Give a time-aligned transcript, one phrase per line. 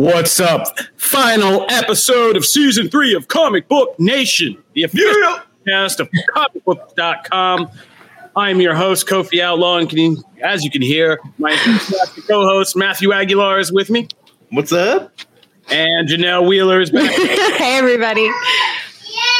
[0.00, 0.78] What's up?
[0.96, 7.70] Final episode of season three of Comic Book Nation, the official cast of comicbook.com.
[8.34, 11.54] I'm your host, Kofi Outlaw, and can, as you can hear, my
[12.26, 14.08] co host, Matthew Aguilar, is with me.
[14.52, 15.12] What's up?
[15.70, 17.10] And Janelle Wheeler is back.
[17.10, 18.30] hey, everybody.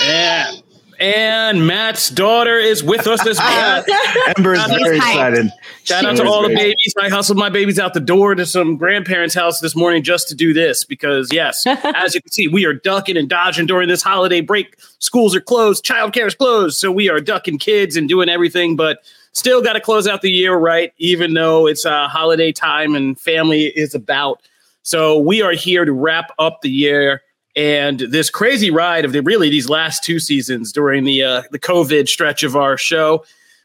[0.05, 0.60] And
[1.01, 3.85] and Matt's daughter is with us as well.
[4.37, 5.51] Ember is very excited.
[5.85, 6.95] Shout out to all the babies.
[7.01, 10.35] I hustled my babies out the door to some grandparents' house this morning just to
[10.35, 14.03] do this because, yes, as you can see, we are ducking and dodging during this
[14.03, 14.77] holiday break.
[14.99, 18.99] Schools are closed, childcare is closed, so we are ducking kids and doing everything, but
[19.33, 23.19] still got to close out the year right, even though it's a holiday time and
[23.19, 24.43] family is about.
[24.83, 27.23] So we are here to wrap up the year
[27.61, 31.59] and this crazy ride of the really these last two seasons during the uh, the
[31.59, 33.23] COVID stretch of our show,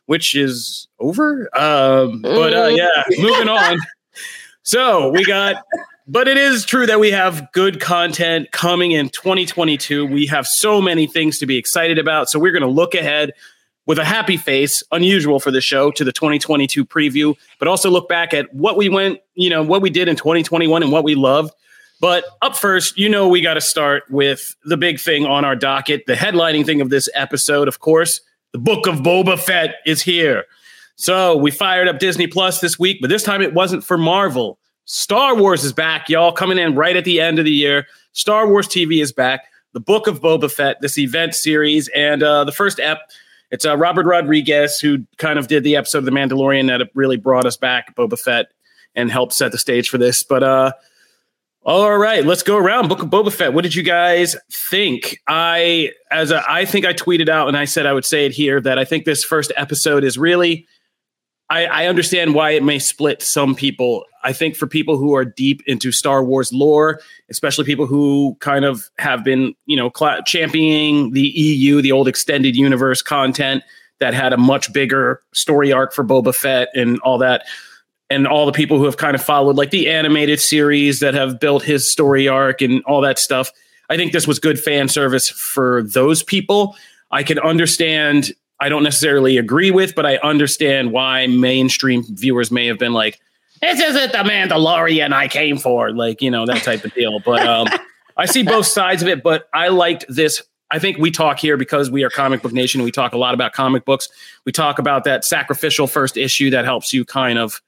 [0.08, 1.44] which is over.
[1.58, 3.78] Um, but uh, yeah, moving on.
[4.68, 5.64] So we got,
[6.08, 10.08] but it is true that we have good content coming in 2022.
[10.08, 12.32] We have so many things to be excited about.
[12.32, 13.34] So we're going to look ahead
[13.86, 18.10] with a happy face, unusual for the show, to the 2022 preview, but also look
[18.10, 21.14] back at what we went, you know, what we did in 2021 and what we
[21.14, 21.54] loved
[22.00, 25.56] but up first, you know, we got to start with the big thing on our
[25.56, 28.22] docket, the headlining thing of this episode, of course.
[28.52, 30.46] The Book of Boba Fett is here.
[30.96, 34.60] So we fired up Disney Plus this week, but this time it wasn't for Marvel.
[34.86, 37.88] Star Wars is back, y'all, coming in right at the end of the year.
[38.14, 39.46] Star Wars TV is back.
[39.74, 43.00] The Book of Boba Fett, this event series, and uh, the first ep.
[43.52, 47.18] It's uh, Robert Rodriguez who kind of did the episode of The Mandalorian that really
[47.18, 48.48] brought us back, Boba Fett,
[48.96, 50.24] and helped set the stage for this.
[50.24, 50.72] But uh,
[51.66, 52.90] all right, let's go around.
[52.90, 53.54] Book of Boba Fett.
[53.54, 55.20] What did you guys think?
[55.28, 58.34] I as a, I think I tweeted out and I said I would say it
[58.34, 60.68] here that I think this first episode is really.
[61.48, 64.04] I, I understand why it may split some people.
[64.24, 68.66] I think for people who are deep into Star Wars lore, especially people who kind
[68.66, 73.64] of have been, you know, cl- championing the EU, the old extended universe content
[74.00, 77.46] that had a much bigger story arc for Boba Fett and all that
[78.10, 81.40] and all the people who have kind of followed like the animated series that have
[81.40, 83.52] built his story arc and all that stuff.
[83.90, 86.76] I think this was good fan service for those people.
[87.12, 92.68] I can understand, I don't necessarily agree with, but I understand why mainstream viewers may
[92.68, 93.20] have been like,
[93.62, 97.20] this isn't the Mandalorian I came for, like, you know, that type of deal.
[97.20, 97.68] But um,
[98.18, 100.44] I see both sides of it, but I liked this.
[100.72, 102.84] I think we talk here because we are Comic Book Nation.
[102.84, 104.10] We talk a lot about comic books.
[104.46, 107.62] We talk about that sacrificial first issue that helps you kind of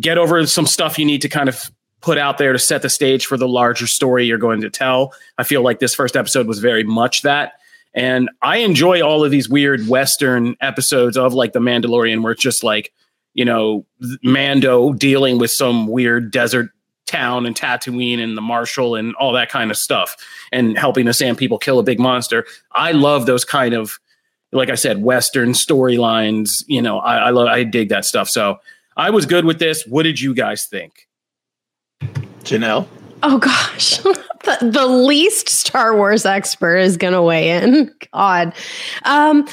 [0.00, 2.90] get over some stuff you need to kind of put out there to set the
[2.90, 5.14] stage for the larger story you're going to tell.
[5.38, 7.54] I feel like this first episode was very much that.
[7.94, 12.42] And I enjoy all of these weird Western episodes of like The Mandalorian, where it's
[12.42, 12.92] just like,
[13.32, 13.86] you know,
[14.22, 16.70] Mando dealing with some weird desert
[17.06, 20.16] town and Tatooine and the Marshal and all that kind of stuff
[20.52, 22.44] and helping the Sand people kill a big monster.
[22.72, 23.98] I love those kind of,
[24.52, 26.64] like I said, Western storylines.
[26.66, 28.28] You know, I, I love, I dig that stuff.
[28.28, 28.58] So
[28.96, 29.86] I was good with this.
[29.86, 31.08] What did you guys think?
[32.44, 32.86] Janelle?
[33.22, 33.98] Oh gosh.
[33.98, 37.92] the, the, least Star Wars expert is going to weigh in.
[38.12, 38.54] God.
[39.04, 39.48] Um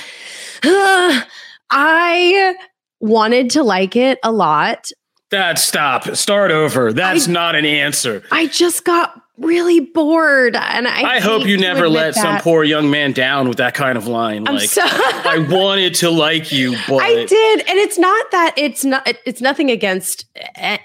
[0.64, 1.22] uh,
[1.70, 2.56] I
[3.00, 4.92] wanted to like it a lot.
[5.30, 6.06] That stop.
[6.16, 6.92] Start over.
[6.92, 8.22] That's I, not an answer.
[8.32, 10.56] I just got really bored.
[10.56, 12.22] And I, I hope you never let that.
[12.22, 14.48] some poor young man down with that kind of line.
[14.48, 17.60] I'm like so- I wanted to like you, but I did.
[17.62, 20.26] And it's not that it's not it's nothing against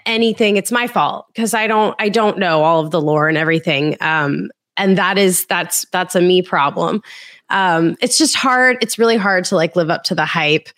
[0.07, 0.57] anything.
[0.57, 3.97] It's my fault because I don't I don't know all of the lore and everything.
[4.01, 7.03] Um and that is that's that's a me problem.
[7.51, 8.79] Um it's just hard.
[8.81, 10.69] It's really hard to like live up to the hype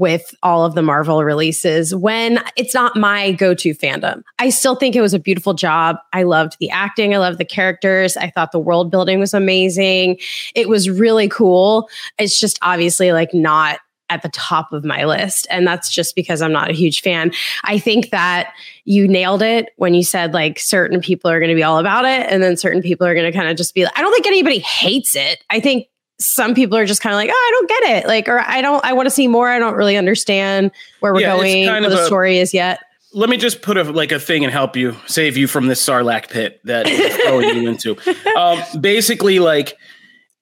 [0.00, 4.22] with all of the Marvel releases when it's not my go to fandom.
[4.38, 5.96] I still think it was a beautiful job.
[6.14, 8.16] I loved the acting, I loved the characters.
[8.16, 10.18] I thought the world building was amazing.
[10.54, 11.90] It was really cool.
[12.18, 13.78] It's just obviously like not
[14.08, 15.46] at the top of my list.
[15.50, 17.30] And that's just because I'm not a huge fan.
[17.64, 18.52] I think that
[18.86, 22.06] you nailed it when you said like certain people are going to be all about
[22.06, 22.26] it.
[22.28, 24.26] And then certain people are going to kind of just be like, I don't think
[24.26, 25.44] anybody hates it.
[25.50, 25.88] I think
[26.20, 28.06] some people are just kind of like, oh, I don't get it.
[28.06, 29.48] Like, or I don't, I want to see more.
[29.48, 30.70] I don't really understand
[31.00, 32.80] where we're yeah, going, what the a, story is yet.
[33.12, 35.84] Let me just put a like a thing and help you save you from this
[35.84, 36.86] sarlacc pit that
[37.24, 37.96] throwing you into.
[38.36, 39.76] Um, basically, like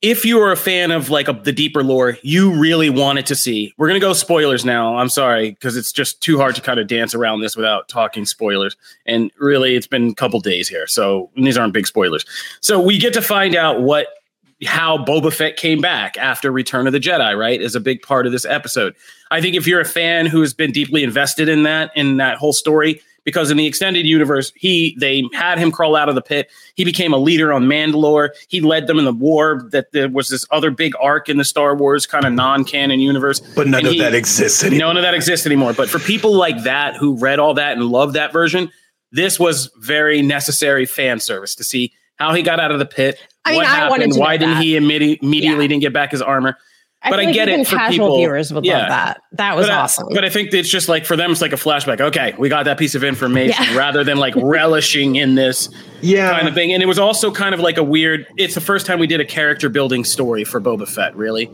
[0.02, 3.34] if you are a fan of like a, the deeper lore, you really wanted to
[3.34, 3.72] see.
[3.78, 4.96] We're gonna go spoilers now.
[4.96, 8.26] I'm sorry because it's just too hard to kind of dance around this without talking
[8.26, 8.76] spoilers.
[9.06, 12.24] And really, it's been a couple days here, so these aren't big spoilers.
[12.60, 14.08] So we get to find out what
[14.64, 17.60] how Boba Fett came back after Return of the Jedi, right?
[17.60, 18.94] Is a big part of this episode.
[19.30, 22.52] I think if you're a fan who's been deeply invested in that in that whole
[22.52, 26.50] story, because in the extended universe, he they had him crawl out of the pit.
[26.76, 28.30] He became a leader on Mandalore.
[28.48, 29.68] He led them in the war.
[29.70, 33.40] That there was this other big arc in the Star Wars kind of non-canon universe.
[33.54, 34.88] But none And of he- that exists anymore.
[34.88, 35.72] None of that exists anymore.
[35.74, 38.72] But for people like that who read all that and loved that version,
[39.12, 43.18] this was very necessary fan service to see how he got out of the pit.
[43.48, 43.90] I mean, what I happened?
[43.90, 44.62] wanted to Why know didn't that.
[44.64, 45.68] he immedi- immediately Yeah.
[45.68, 46.56] didn't get back his armor?
[47.00, 48.78] I But feel I like get even it for casual people- viewers would yeah.
[48.78, 49.20] love that.
[49.32, 50.08] That was but, I- awesome.
[50.12, 52.00] but I think it's just like for them, it's like a flashback.
[52.00, 53.76] Okay, we got that piece of information Yeah.
[53.78, 55.68] rather than like relishing in this
[56.00, 56.32] Yeah.
[56.32, 56.72] kind of thing.
[56.72, 58.26] And it was also kind of like a weird.
[58.36, 61.48] It's the first time we did a character building story for Boba Fett, really,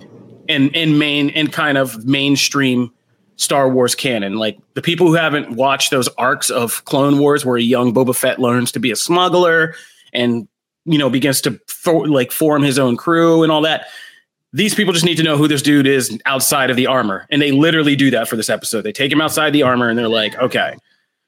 [0.48, 2.90] in in main in kind of mainstream
[3.36, 4.36] Star Wars canon.
[4.38, 8.16] Like the people who haven't watched those arcs of Clone Wars, where a young Boba
[8.16, 9.74] Fett learns to be a smuggler
[10.14, 10.48] and
[10.84, 13.86] you know begins to for, like form his own crew and all that.
[14.52, 17.42] These people just need to know who this dude is outside of the armor, and
[17.42, 18.82] they literally do that for this episode.
[18.82, 20.76] They take him outside the armor, and they're like, "Okay,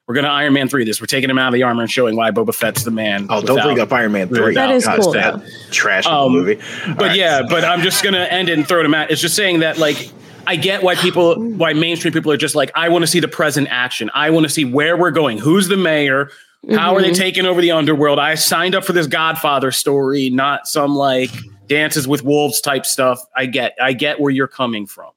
[0.07, 1.01] we're gonna Iron Man three this.
[1.01, 3.43] We're taking him out of the armor and showing why Boba Fett's the man." Oh,
[3.43, 4.55] don't bring up Iron Man 3.
[4.55, 5.43] That is God, cool, that
[5.73, 6.57] trash of Um, movie.
[6.87, 7.17] All but right.
[7.17, 9.11] yeah, but I'm just gonna end it and throw it to Matt.
[9.11, 10.11] It's just saying that like
[10.47, 13.27] I get why people, why mainstream people are just like, I want to see the
[13.27, 14.09] present action.
[14.15, 15.39] I want to see where we're going.
[15.39, 16.31] Who's the mayor?
[16.71, 17.17] How are they Mhm.
[17.17, 18.19] taking over the underworld?
[18.19, 21.31] I signed up for this Godfather story, not some like
[21.69, 23.21] dances with wolves type stuff.
[23.37, 25.11] I get, I get where you're coming from.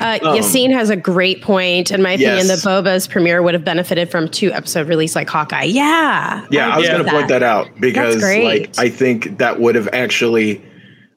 [0.00, 1.90] Uh, Um, Yassine has a great point.
[1.90, 2.62] In my opinion, yes.
[2.62, 5.64] the Boba's premiere would have benefited from two episode release like Hawkeye.
[5.64, 6.44] Yeah.
[6.50, 9.88] Yeah, I was going to point that out because, like, I think that would have
[9.92, 10.62] actually,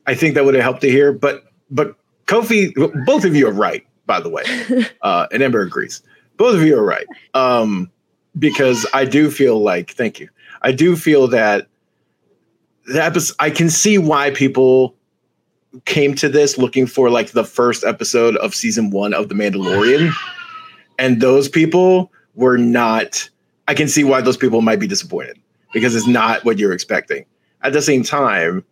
[0.08, 1.12] I think that would have helped to hear.
[1.14, 1.96] But, but
[2.28, 2.74] Kofi,
[3.06, 4.44] both of you are right, by the way,
[5.02, 6.02] uh, and Ember agrees.
[6.38, 7.90] Both of you are right, um,
[8.38, 10.30] because I do feel like, thank you,
[10.62, 11.68] I do feel that
[12.86, 13.36] the episode.
[13.40, 14.96] I can see why people
[15.86, 20.12] came to this looking for like the first episode of season one of The Mandalorian,
[21.00, 23.30] and those people were not.
[23.68, 25.40] I can see why those people might be disappointed
[25.74, 27.26] because it's not what you're expecting.
[27.62, 28.66] At the same time,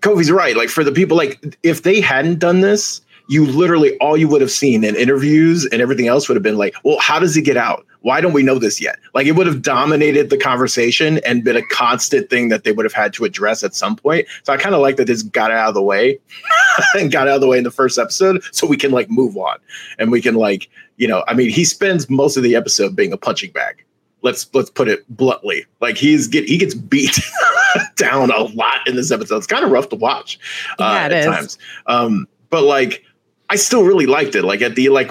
[0.00, 0.56] Kofi's right.
[0.56, 4.40] Like for the people, like if they hadn't done this, you literally all you would
[4.40, 7.42] have seen in interviews and everything else would have been like, well, how does he
[7.42, 7.84] get out?
[8.04, 8.98] Why don't we know this yet?
[9.14, 12.84] Like it would have dominated the conversation and been a constant thing that they would
[12.84, 14.26] have had to address at some point.
[14.42, 16.18] So I kind of like that this got out of the way
[16.96, 19.38] and got out of the way in the first episode so we can like move
[19.38, 19.56] on
[19.98, 20.68] and we can like,
[20.98, 23.82] you know, I mean, he spends most of the episode being a punching bag.
[24.20, 25.64] Let's let's put it bluntly.
[25.80, 27.18] Like he's get he gets beat
[27.96, 29.38] down a lot in this episode.
[29.38, 30.38] It's kind of rough to watch
[30.78, 31.26] uh, Yeah, it at is.
[31.26, 31.58] times.
[31.86, 33.02] Um, but like,
[33.48, 34.42] I still really liked it.
[34.42, 35.10] Like at the like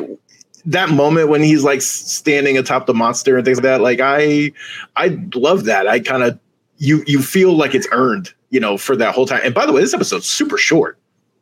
[0.65, 3.81] that moment when he's like standing atop the monster and things like that.
[3.81, 4.51] Like I,
[4.95, 5.88] I love that.
[5.88, 6.39] I kind of
[6.77, 9.42] you you feel like it's earned, you know, for that whole time.
[9.44, 10.98] And by the way, this episode's super short.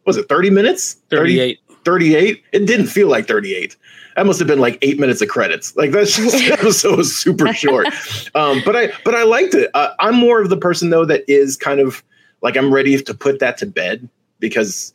[0.05, 0.95] Was it thirty minutes?
[1.09, 1.59] 38.
[1.83, 3.75] 38 it didn't feel like 38
[4.15, 7.51] that must have been like eight minutes of credits like that's just episode was super
[7.53, 7.87] short
[8.35, 11.23] um but i but i liked it uh, i'm more of the person though that
[11.27, 12.03] is kind of
[12.41, 14.07] like i'm ready to put that to bed
[14.39, 14.93] because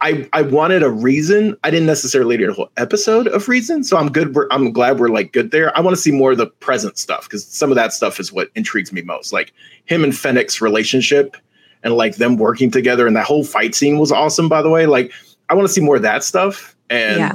[0.00, 3.96] i i wanted a reason i didn't necessarily need a whole episode of reason so
[3.96, 6.38] i'm good we're, i'm glad we're like good there i want to see more of
[6.38, 9.52] the present stuff because some of that stuff is what intrigues me most like
[9.86, 11.36] him and fennec's relationship
[11.82, 14.86] and like them working together and that whole fight scene was awesome by the way
[14.86, 15.12] like
[15.48, 17.32] I want to see more of that stuff and Yeah.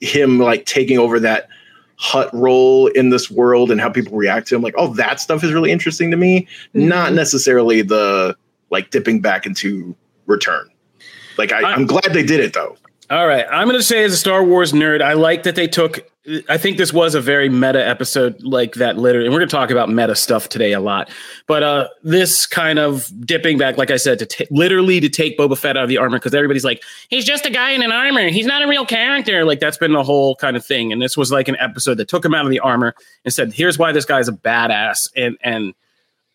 [0.00, 1.48] him like taking over that
[1.96, 4.62] Hutt role in this world and how people react to him.
[4.62, 6.48] Like, oh, that stuff is really interesting to me.
[6.74, 7.14] Not Mhm.
[7.14, 8.34] necessarily the
[8.70, 9.94] like dipping back into
[10.26, 10.68] return.
[11.50, 12.76] Like, I, I'm glad they did it though.
[13.10, 13.44] All right.
[13.50, 16.08] I'm going to say, as a Star Wars nerd, I like that they took.
[16.48, 18.96] I think this was a very meta episode, like that.
[18.96, 21.10] Literally, and we're going to talk about meta stuff today a lot.
[21.48, 25.36] But uh, this kind of dipping back, like I said, to t- literally to take
[25.36, 27.90] Boba Fett out of the armor because everybody's like, he's just a guy in an
[27.90, 28.28] armor.
[28.28, 29.44] He's not a real character.
[29.44, 30.92] Like that's been the whole kind of thing.
[30.92, 32.94] And this was like an episode that took him out of the armor
[33.24, 35.10] and said, here's why this guy's a badass.
[35.16, 35.74] And and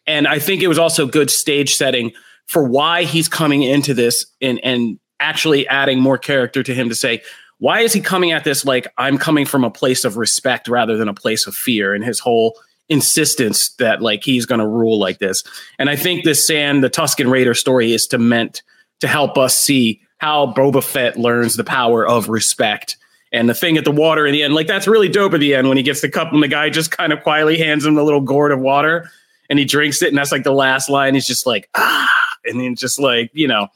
[0.06, 2.12] and I think it was also good stage setting
[2.48, 6.96] for why he's coming into this and and actually adding more character to him to
[6.96, 7.22] say
[7.60, 10.96] why is he coming at this like I'm coming from a place of respect rather
[10.96, 12.58] than a place of fear and his whole
[12.90, 15.44] insistence that like he's going to rule like this.
[15.80, 18.62] And I think this Sand the Tuscan Raider story is to meant
[19.00, 22.98] to help us see how Boba Fett learns the power of respect.
[23.32, 25.54] And the thing at the water in the end, like that's really dope at the
[25.54, 27.96] end when he gets the cup and the guy just kind of quietly hands him
[27.96, 29.10] the little gourd of water
[29.50, 30.10] and he drinks it.
[30.10, 31.14] And that's like the last line.
[31.14, 32.10] He's just like, ah,
[32.48, 33.68] and then just like, you know,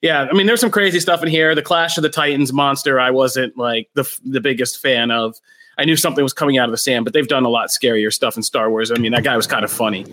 [0.00, 0.26] yeah.
[0.30, 1.54] I mean, there's some crazy stuff in here.
[1.54, 5.36] The Clash of the Titans monster, I wasn't like the, the biggest fan of.
[5.78, 8.12] I knew something was coming out of the sand, but they've done a lot scarier
[8.12, 8.92] stuff in Star Wars.
[8.92, 10.04] I mean, that guy was kind of funny.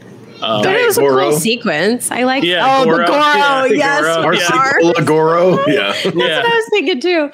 [0.42, 1.32] Um, but it was a Goro.
[1.32, 2.12] cool sequence.
[2.12, 2.44] I like.
[2.44, 2.98] Yeah, oh, Goro.
[3.00, 3.18] the Goro.
[3.18, 4.94] Yeah, yes, Goro.
[4.98, 5.06] Yeah.
[5.06, 5.66] Goro.
[5.68, 6.12] Yeah, that's yeah.
[6.14, 7.32] what I was thinking too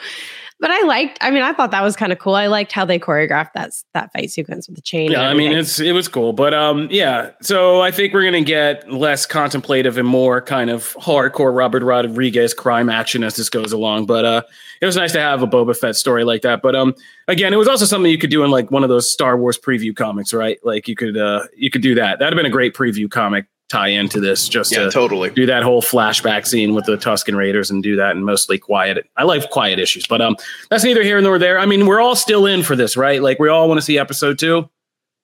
[0.59, 1.17] but I liked.
[1.21, 2.35] I mean, I thought that was kind of cool.
[2.35, 5.11] I liked how they choreographed that that fight sequence with the chain.
[5.11, 7.31] Yeah, I mean, it's it was cool, but um, yeah.
[7.41, 12.53] So I think we're gonna get less contemplative and more kind of hardcore Robert Rodriguez
[12.53, 14.05] crime action as this goes along.
[14.05, 14.41] But uh,
[14.81, 16.61] it was nice to have a Boba Fett story like that.
[16.61, 16.95] But um,
[17.27, 19.57] again, it was also something you could do in like one of those Star Wars
[19.57, 20.57] preview comics, right?
[20.63, 22.19] Like you could uh, you could do that.
[22.19, 25.45] That'd have been a great preview comic tie into this just yeah, to totally do
[25.45, 29.09] that whole flashback scene with the Tuscan Raiders and do that and mostly quiet.
[29.17, 30.35] I like quiet issues, but um,
[30.69, 31.57] that's neither here nor there.
[31.57, 33.21] I mean, we're all still in for this, right?
[33.21, 34.69] Like we all want to see episode two.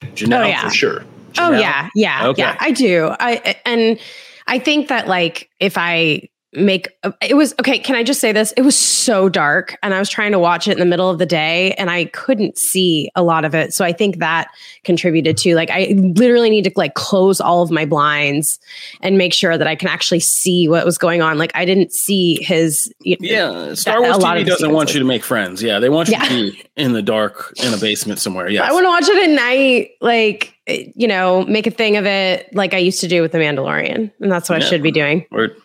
[0.02, 1.00] Janelle, oh yeah, for sure.
[1.34, 1.48] Janelle?
[1.48, 2.42] Oh yeah, yeah, okay.
[2.42, 2.58] yeah.
[2.60, 3.16] I do.
[3.20, 4.00] I and
[4.48, 6.90] I think that like if I make
[7.22, 10.10] it was okay can i just say this it was so dark and i was
[10.10, 13.24] trying to watch it in the middle of the day and i couldn't see a
[13.24, 14.50] lot of it so i think that
[14.84, 18.60] contributed to like i literally need to like close all of my blinds
[19.02, 21.94] and make sure that i can actually see what was going on like i didn't
[21.94, 26.10] see his yeah star wars tv doesn't want you to make friends yeah they want
[26.10, 26.28] you yeah.
[26.28, 29.30] to be in the dark in a basement somewhere yeah i want to watch it
[29.30, 33.08] at night like eh, you know make a thing of it like i used to
[33.08, 34.68] do with the mandalorian and that's what yeah.
[34.68, 35.56] i should be doing Word.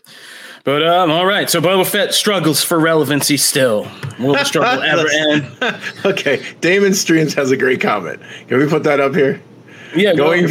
[0.66, 3.86] But um, all right, so Boba Fett struggles for relevancy still.
[4.18, 5.46] Will the struggle ever end?
[6.04, 8.20] okay, Damon Streams has a great comment.
[8.48, 9.40] Can we put that up here?
[9.94, 10.48] Yeah, going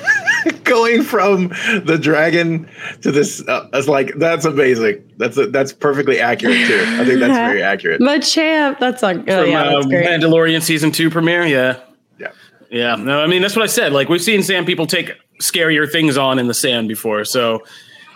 [0.62, 2.70] going from the dragon
[3.02, 5.02] to this uh, it's like that's amazing.
[5.16, 6.84] That's a, that's perfectly accurate too.
[6.86, 8.00] I think that's very accurate.
[8.00, 11.44] my champ that's a oh, From, yeah, that's uh, Mandalorian season two premiere.
[11.44, 11.80] Yeah,
[12.20, 12.30] yeah,
[12.70, 12.94] yeah.
[12.94, 13.92] No, I mean that's what I said.
[13.92, 17.64] Like we've seen sam people take scarier things on in the sand before, so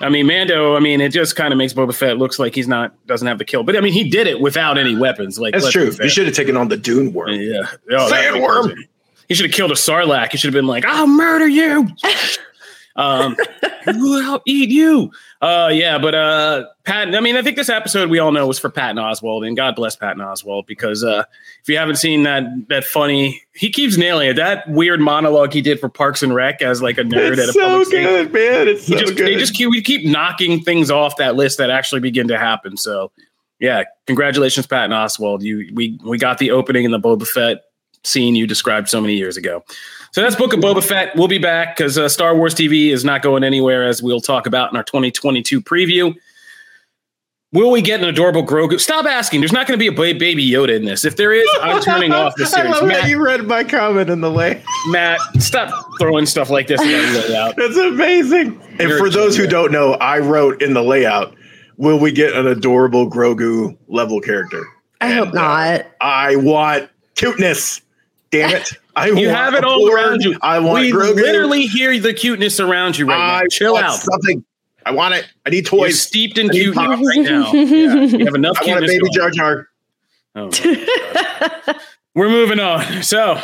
[0.02, 0.76] I mean, Mando.
[0.76, 3.38] I mean, it just kind of makes Boba Fett looks like he's not doesn't have
[3.38, 3.62] the kill.
[3.62, 5.38] But I mean, he did it without any weapons.
[5.38, 5.92] Like that's true.
[5.92, 7.30] He should have taken on the Dune worm.
[7.30, 8.74] Yeah, oh, sandworm.
[9.28, 10.32] He should have killed a Sarlacc.
[10.32, 11.88] He should have been like, "I'll murder you."
[12.96, 13.36] um,
[13.86, 15.10] I'll eat you.
[15.40, 17.14] Uh, yeah, but uh, Patton.
[17.14, 19.74] I mean, I think this episode we all know was for Patton Oswalt, and God
[19.74, 21.24] bless Patton Oswalt because uh,
[21.62, 24.36] if you haven't seen that that funny, he keeps nailing it.
[24.36, 27.48] That weird monologue he did for Parks and Rec as like a nerd it's at
[27.48, 28.32] a so good, stage.
[28.32, 28.68] man.
[28.68, 29.26] It's so just, good.
[29.26, 32.76] They just keep we keep knocking things off that list that actually begin to happen.
[32.76, 33.10] So,
[33.58, 35.42] yeah, congratulations, Patton Oswalt.
[35.42, 37.64] You we we got the opening in the Boba Fett
[38.04, 39.64] scene you described so many years ago.
[40.12, 41.16] So that's Book of Boba Fett.
[41.16, 44.46] We'll be back because uh, Star Wars TV is not going anywhere, as we'll talk
[44.46, 46.14] about in our 2022 preview.
[47.52, 48.80] Will we get an adorable Grogu?
[48.80, 49.40] Stop asking.
[49.40, 51.04] There's not going to be a baby Yoda in this.
[51.04, 52.74] If there is, I'm turning off the series.
[52.74, 54.62] I love Matt, that you read my comment in the lay.
[54.88, 57.56] Matt, stop throwing stuff like this in the layout.
[57.56, 58.58] That's amazing.
[58.78, 61.34] And You're for those who don't know, I wrote in the layout,
[61.76, 64.64] will we get an adorable Grogu level character?
[65.02, 65.80] I and, hope not.
[65.82, 67.81] Uh, I want cuteness.
[68.32, 68.72] Damn it.
[68.96, 70.38] I you have it all around you.
[70.42, 71.14] I want we Grogu.
[71.16, 73.46] literally hear the cuteness around you right I now.
[73.50, 73.96] Chill out.
[74.00, 74.44] Something.
[74.84, 75.26] I want it.
[75.46, 75.80] I need toys.
[75.80, 77.52] You're steeped in cuteness right now.
[77.52, 78.18] Yeah.
[78.18, 78.58] You have enough.
[78.60, 79.68] I want a baby Jar Jar.
[80.34, 80.50] Oh
[82.14, 83.02] We're moving on.
[83.02, 83.40] So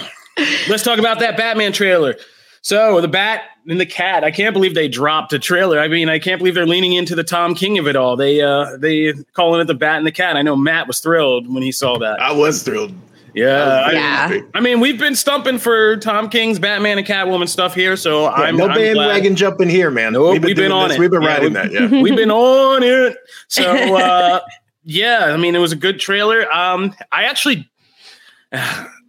[0.68, 2.16] let's talk about that Batman trailer.
[2.62, 4.24] So the bat and the cat.
[4.24, 5.78] I can't believe they dropped a trailer.
[5.78, 8.16] I mean, I can't believe they're leaning into the Tom King of it all.
[8.16, 10.36] They uh they calling it the bat and the cat.
[10.36, 12.20] I know Matt was thrilled when he saw that.
[12.20, 12.94] I was thrilled.
[13.34, 14.28] Yeah, yeah.
[14.30, 18.22] I, I, mean, we've been stumping for Tom King's Batman and Catwoman stuff here, so
[18.22, 20.14] yeah, I'm no bandwagon jumping here, man.
[20.14, 20.96] Nope, we've been, we've been on this.
[20.96, 21.00] it.
[21.00, 21.72] We've been yeah, riding that.
[21.72, 23.16] Yeah, we've been on it.
[23.48, 23.64] So
[23.96, 24.40] uh,
[24.84, 26.50] yeah, I mean, it was a good trailer.
[26.52, 27.68] Um, I actually.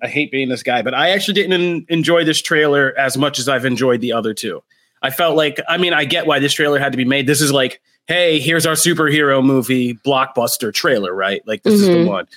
[0.02, 3.50] I hate being this guy, but I actually didn't enjoy this trailer as much as
[3.50, 4.64] I've enjoyed the other two.
[5.02, 7.28] I felt like, I mean, I get why this trailer had to be made.
[7.28, 11.42] This is like, hey, here's our superhero movie blockbuster trailer, right?
[11.46, 11.82] Like, this mm-hmm.
[11.82, 12.10] is the mm-hmm.
[12.10, 12.28] one.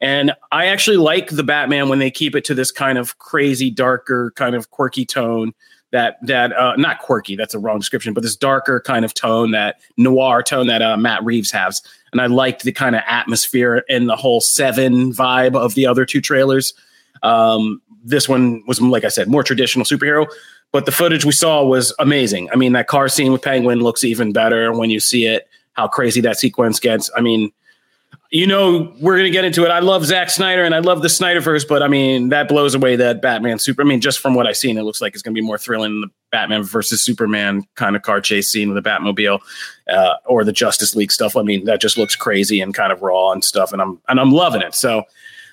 [0.00, 3.70] And I actually like the Batman when they keep it to this kind of crazy,
[3.70, 5.52] darker, kind of quirky tone.
[5.90, 9.52] That that uh, not quirky, that's a wrong description, but this darker kind of tone,
[9.52, 11.80] that noir tone that uh, Matt Reeves has.
[12.12, 16.04] And I liked the kind of atmosphere and the whole seven vibe of the other
[16.04, 16.74] two trailers.
[17.22, 20.26] Um, this one was, like I said, more traditional superhero,
[20.72, 22.50] but the footage we saw was amazing.
[22.52, 25.48] I mean, that car scene with Penguin looks even better when you see it.
[25.72, 27.10] How crazy that sequence gets.
[27.16, 27.50] I mean,
[28.30, 29.70] you know, we're going to get into it.
[29.70, 32.96] I love Zack Snyder and I love the Snyderverse, but I mean, that blows away
[32.96, 33.80] that Batman super.
[33.80, 35.56] I mean, just from what I've seen, it looks like it's going to be more
[35.56, 39.40] thrilling than the Batman versus Superman kind of car chase scene with the Batmobile
[39.88, 41.36] uh, or the Justice League stuff.
[41.36, 43.72] I mean, that just looks crazy and kind of raw and stuff.
[43.72, 44.74] And I'm, and I'm loving it.
[44.74, 45.04] So,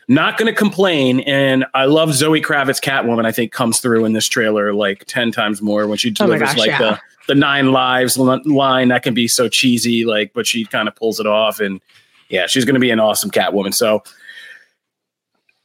[0.10, 1.22] not going to complain.
[1.22, 3.26] And I love Zoe Kravitz Catwoman.
[3.26, 6.50] I think comes through in this trailer like 10 times more when she oh delivers
[6.50, 6.78] oh gosh, like yeah.
[6.80, 10.96] the, the nine lives line that can be so cheesy, like, but she kind of
[10.96, 11.60] pulls it off.
[11.62, 11.82] And,
[12.36, 13.74] yeah, she's going to be an awesome Catwoman.
[13.74, 14.04] So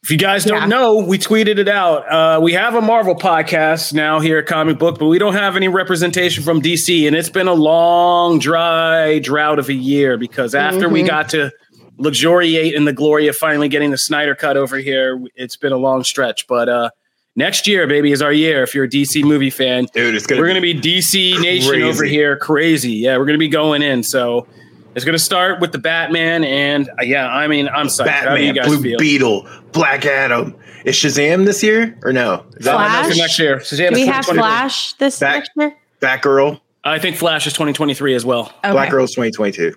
[0.03, 0.67] If you guys don't Yeah.
[0.67, 2.11] know, we tweeted it out.
[2.11, 5.57] Uh, we have a Marvel podcast now here at Comic Book, but we don't have
[5.57, 7.07] any representation from DC.
[7.07, 11.07] And it's been a long, dry drought of a year because after we Mhm.
[11.07, 11.51] got to
[11.99, 15.77] luxuriate in the glory of finally getting the Snyder cut over here, it's been a
[15.77, 16.47] long stretch.
[16.47, 16.89] But uh,
[17.37, 18.63] next year, baby, is our year.
[18.63, 21.83] If you're a DC movie fan, Dude, it's gonna we're going to be DC Nation
[21.83, 22.93] over here, crazy.
[22.93, 24.03] Yeah, we're going to be going in.
[24.03, 24.47] So
[24.95, 28.09] it's going to start with the Batman, and uh, yeah, I mean, I'm psyched.
[28.09, 28.99] How do you Batman, guys Blue feel?
[28.99, 30.55] Beetle, Black Adam.
[30.85, 32.45] Is Shazam this year or no?
[32.57, 33.07] Is that Flash?
[33.07, 33.57] That's next year.
[33.59, 34.35] Shazam Do we is have 2023.
[34.39, 35.77] Flash this Back- next year?
[36.01, 36.61] Batgirl?
[36.85, 38.51] I think Flash is 2023 as well.
[38.65, 38.73] Okay.
[38.73, 39.75] Black Girl's 2022.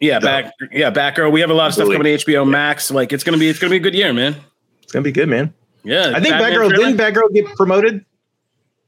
[0.00, 0.26] Yeah, Duh.
[0.26, 0.52] back.
[0.70, 1.32] Yeah, Batgirl.
[1.32, 1.96] We have a lot of stuff Absolutely.
[2.10, 2.90] coming to HBO Max.
[2.90, 4.36] Like it's gonna be, it's gonna be a good year, man.
[4.82, 5.54] It's gonna be good, man.
[5.82, 6.92] Yeah, I think Batman Batgirl trailer.
[6.92, 8.04] didn't Batgirl get promoted,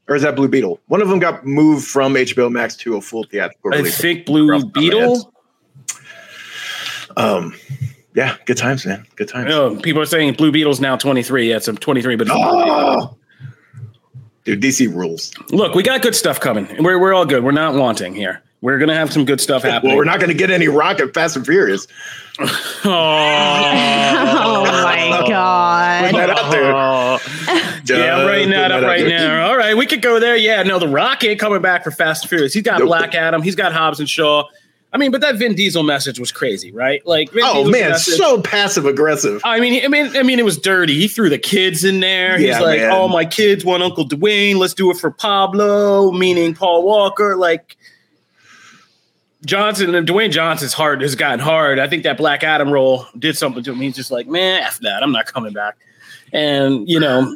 [0.07, 0.79] or is that Blue Beetle?
[0.87, 3.97] One of them got moved from HBO Max to a full theatrical release.
[3.97, 5.33] I think Blue Rough on my Beetle.
[7.17, 7.53] Um,
[8.15, 9.05] yeah, good times, man.
[9.15, 9.53] Good times.
[9.53, 11.49] Oh, people are saying Blue Beetle's now 23.
[11.49, 13.15] Yeah, it's a 23, but it's Oh!
[14.45, 15.33] Dude, DC rules.
[15.51, 16.67] look, we got good stuff coming.
[16.79, 17.43] We're we're all good.
[17.43, 18.41] We're not wanting here.
[18.61, 19.89] We're gonna have some good stuff happening.
[19.91, 21.85] Well, we're not going to get any Rocket Fast and Furious.
[22.39, 22.43] oh
[24.63, 26.11] my god.
[26.11, 26.71] Put that out there.
[27.97, 29.19] yeah, I'm writing that Put up right there.
[29.19, 29.47] now.
[29.47, 30.35] All right, we could go there.
[30.35, 32.53] Yeah, no, the Rocket coming back for Fast and Furious.
[32.53, 32.87] He's got Nope.
[32.87, 33.41] Black Adam.
[33.41, 34.43] He's got Hobbs and Shaw.
[34.93, 37.05] I mean, but that Vin Diesel message was crazy, right?
[37.05, 39.41] Like, Vin Oh Diesel's man, message- so passive aggressive.
[39.43, 40.93] I mean, I mean, I mean, it was dirty.
[40.95, 42.37] He threw the kids in there.
[42.37, 42.91] He's Yeah, like, man.
[42.91, 44.55] "Oh, my kids want Uncle Dwayne.
[44.55, 47.35] Let's do it for Pablo," meaning Paul Walker.
[47.35, 47.75] Like
[49.45, 51.79] Johnson and Dwayne Johnson's heart has gotten hard.
[51.79, 53.79] I think that Black Adam role did something to him.
[53.81, 55.03] He's just like, "Man, f that.
[55.03, 55.77] I'm not coming back."
[56.33, 57.35] And you know,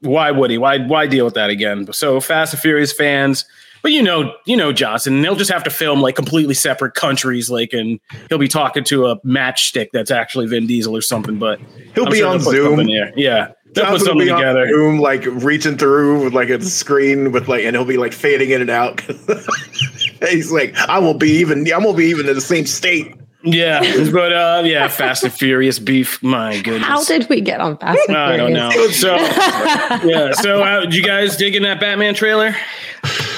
[0.00, 0.58] why would he?
[0.58, 1.92] Why why deal with that again?
[1.92, 3.44] So Fast and Furious fans.
[3.82, 7.50] But you know, you know Johnson, they'll just have to film like completely separate countries,
[7.50, 7.98] like, and
[8.28, 11.38] he'll be talking to a matchstick that's actually Vin Diesel or something.
[11.38, 11.60] But
[11.94, 12.88] He'll I'm be sure on Zoom.
[12.88, 14.68] Yeah, they'll put Johnson will something be on together.
[14.68, 18.50] Zoom, like reaching through with like a screen with like, and he'll be like fading
[18.50, 19.00] in and out.
[20.30, 21.70] He's like, I won't be even.
[21.72, 23.16] I won't be even in the same state.
[23.44, 23.80] Yeah,
[24.12, 26.22] but uh, yeah, Fast and Furious beef.
[26.22, 28.70] My goodness, How did we get on Fast and I don't know.
[28.90, 32.54] So yeah, so uh, did you guys digging that Batman trailer?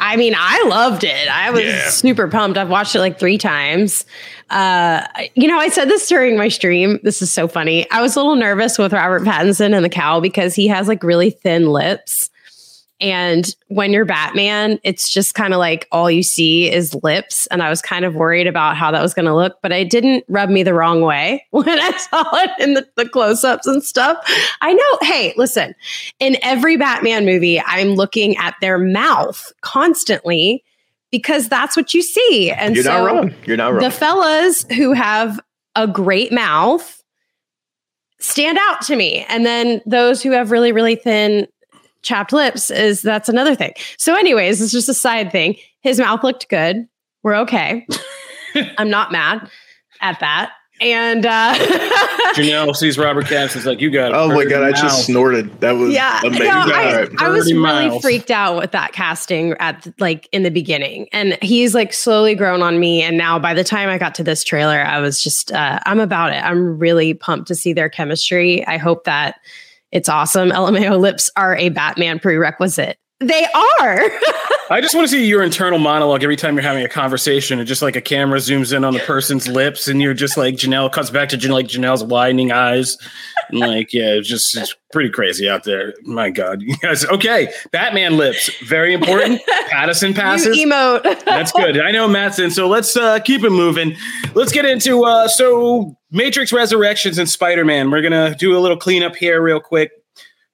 [0.00, 1.28] I mean, I loved it.
[1.28, 1.88] I was Yeah.
[1.90, 2.56] super pumped.
[2.58, 4.04] I've watched it like three times.
[4.48, 5.02] Uh,
[5.34, 6.98] you know, I said this during my stream.
[7.02, 7.88] This is so funny.
[7.90, 11.02] I was a little nervous with Robert Pattinson and the cowl because he has like
[11.04, 12.30] really thin lips.
[13.00, 17.46] And when you're Batman, it's just kind of like all you see is lips.
[17.46, 19.88] And I was kind of worried about how that was going to look, but it
[19.88, 23.66] didn't rub me the wrong way when I saw it in the, the close ups
[23.66, 24.18] and stuff.
[24.60, 24.98] I know.
[25.00, 25.74] Hey, listen,
[26.18, 30.62] in every Batman movie, I'm looking at their mouth constantly
[31.10, 32.50] because that's what you see.
[32.50, 33.34] And You're so not wrong.
[33.46, 33.82] You're not wrong.
[33.82, 35.40] the fellas who have
[35.74, 37.02] a great mouth
[38.20, 39.24] stand out to me.
[39.28, 41.46] And then those who have really, really thin
[42.02, 43.72] chapped lips is that's another thing.
[43.98, 45.56] So, anyways, it's just a side thing.
[45.80, 46.86] His mouth looked good.
[47.22, 47.86] We're okay.
[48.78, 49.48] I'm not mad
[50.00, 50.52] at that.
[50.80, 51.54] And uh
[52.34, 54.14] Janelle sees Robert Pattinson's like, you got.
[54.14, 55.60] oh my god, I mouth." just snorted.
[55.60, 56.46] That was yeah, amazing.
[56.46, 57.06] no, I.
[57.18, 61.36] I was 30 really freaked out with that casting at like in the beginning, and
[61.42, 63.02] he's like slowly grown on me.
[63.02, 66.00] And now, by the time I got to this trailer, I was just uh, I'm
[66.00, 66.42] about it.
[66.42, 68.66] I'm really pumped to see their chemistry.
[68.66, 69.34] I hope that
[69.92, 70.50] it's awesome.
[70.50, 72.98] LMAO lips are a Batman prerequisite.
[73.20, 74.10] They are.
[74.70, 77.68] I just want to see your internal monologue every time you're having a conversation, and
[77.68, 80.90] just like a camera zooms in on the person's lips, and you're just like Janelle
[80.90, 82.96] cuts back to Janelle, like Janelle's widening eyes,
[83.50, 85.92] and like yeah, it's just it's pretty crazy out there.
[86.04, 87.04] My God, you guys.
[87.04, 89.42] Okay, Batman lips, very important.
[89.70, 90.56] Pattinson passes.
[90.56, 91.24] you emote.
[91.26, 91.78] That's good.
[91.78, 93.96] I know Matt's in, so let's uh, keep it moving.
[94.34, 97.90] Let's get into uh, so Matrix Resurrections and Spider Man.
[97.90, 99.92] We're gonna do a little cleanup here, real quick.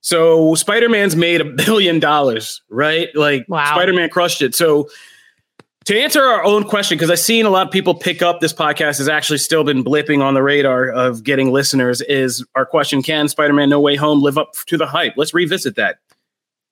[0.07, 3.09] So Spider Man's made a billion dollars, right?
[3.17, 3.65] Like Wow.
[3.75, 4.55] Spider Man crushed it.
[4.55, 4.89] So
[5.85, 8.53] to answer our own question, because I've seen a lot of people pick up this
[8.53, 12.03] podcast has actually still been blipping on the radar of getting listeners.
[12.03, 15.15] Is our question: Can Spider Man No Way Home live up to the hype?
[15.17, 15.97] Let's revisit that.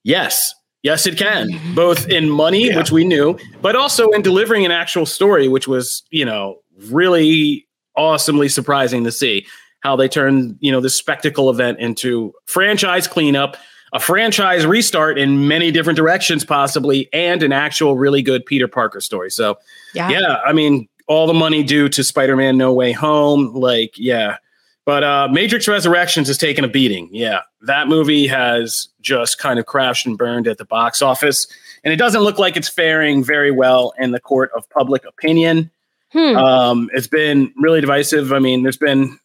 [0.05, 0.55] Yes.
[0.85, 1.75] Yes, it can, mm-hmm.
[1.75, 2.77] both in money, Yeah.
[2.77, 7.66] which we knew, but also in delivering an actual story, which was, you know, really
[7.97, 9.47] awesomely surprising to see
[9.85, 13.57] how they turned, you know, this spectacle event into franchise cleanup,
[13.92, 19.01] a franchise restart in many different directions, possibly, and an actual really good Peter Parker
[19.01, 19.31] story.
[19.31, 19.59] So,
[19.94, 20.09] yeah.
[20.09, 24.38] yeah, I mean, all the money due to Spider-Man No Way Home, like, yeah.
[24.87, 27.09] But uh Matrix Resurrections has taken a beating.
[27.12, 27.40] Yeah.
[27.62, 31.47] That movie has just kind of crashed and burned at the box office.
[31.85, 35.70] And it doesn't look like it's faring very well in the court of public opinion.
[36.12, 36.37] Hmm.
[36.37, 38.33] Um, it's been really divisive.
[38.33, 39.18] I mean, there's been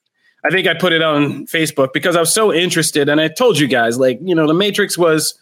[0.46, 3.60] I think I put it on Facebook because I was so interested, and I told
[3.60, 5.38] you guys, like, you know, The Matrix was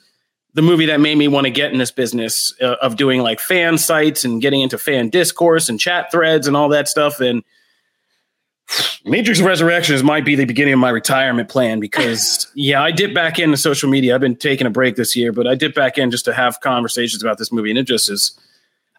[0.58, 3.40] the movie that made me want to get in this business uh, of doing like
[3.40, 7.20] fan sites and getting into fan discourse and chat threads and all that stuff.
[7.20, 7.44] And
[9.06, 13.38] Matrix Resurrections might be the beginning of my retirement plan because, yeah, I dip back
[13.38, 14.16] into social media.
[14.16, 16.60] I've been taking a break this year, but I dip back in just to have
[16.62, 18.38] conversations about this movie, and it just is.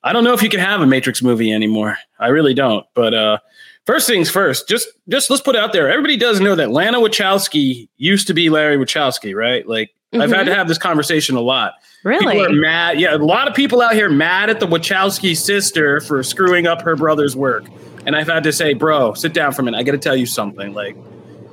[0.04, 1.98] I don't know if you can have a Matrix movie anymore.
[2.20, 2.86] I really don't.
[2.94, 3.38] But uh,
[3.88, 5.90] first things first, just just let's put it out there.
[5.90, 9.66] Everybody does know that Lana Wachowski used to be Larry Wachowski, right?
[9.66, 10.22] Like Mm-hmm.
[10.22, 10.58] I've had to mm-hmm.
[10.58, 11.74] have this conversation a lot.
[12.02, 12.34] Really?
[12.34, 12.98] People are mad.
[12.98, 16.80] Yeah, a lot of people out here mad at the Wachowski sister for screwing up
[16.82, 17.66] her brother's work.
[18.06, 19.76] And I've had to say, bro, sit down for a minute.
[19.76, 20.72] I got to tell you something.
[20.72, 20.96] Like,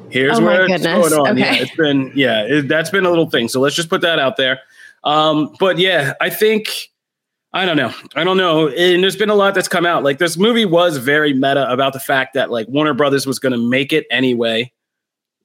[0.09, 1.31] here's oh where it's going on.
[1.31, 1.39] Okay.
[1.39, 3.49] Yeah, it's been, yeah, it, that's been a little thing.
[3.49, 4.61] So let's just put that out there.
[5.03, 6.91] Um, but yeah, I think,
[7.55, 7.91] I don't know.
[8.15, 8.67] I don't know.
[8.67, 10.03] And there's been a lot that's come out.
[10.03, 13.53] Like, this movie was very meta about the fact that, like, Warner Brothers was going
[13.53, 14.71] to make it anyway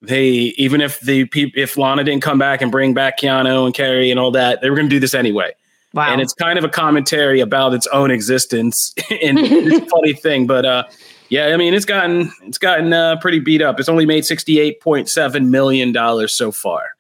[0.03, 4.11] they even if the if Lana didn't come back and bring back Keanu and Carrie
[4.11, 5.53] and all that, they were going to do this anyway.
[5.93, 6.13] Wow.
[6.13, 10.47] And it's kind of a commentary about its own existence and it's a funny thing,
[10.47, 10.85] but uh,
[11.29, 13.79] yeah, I mean it's gotten it's gotten uh, pretty beat up.
[13.79, 16.91] It's only made sixty eight point seven million dollars so far.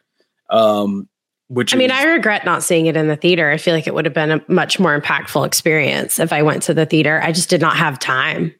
[0.51, 1.09] Um,
[1.51, 3.51] which I mean, I regret not seeing it in the theater.
[3.51, 6.63] I feel like it would have been a much more impactful experience if I went
[6.65, 7.21] to the theater.
[7.25, 8.55] I just did not have time.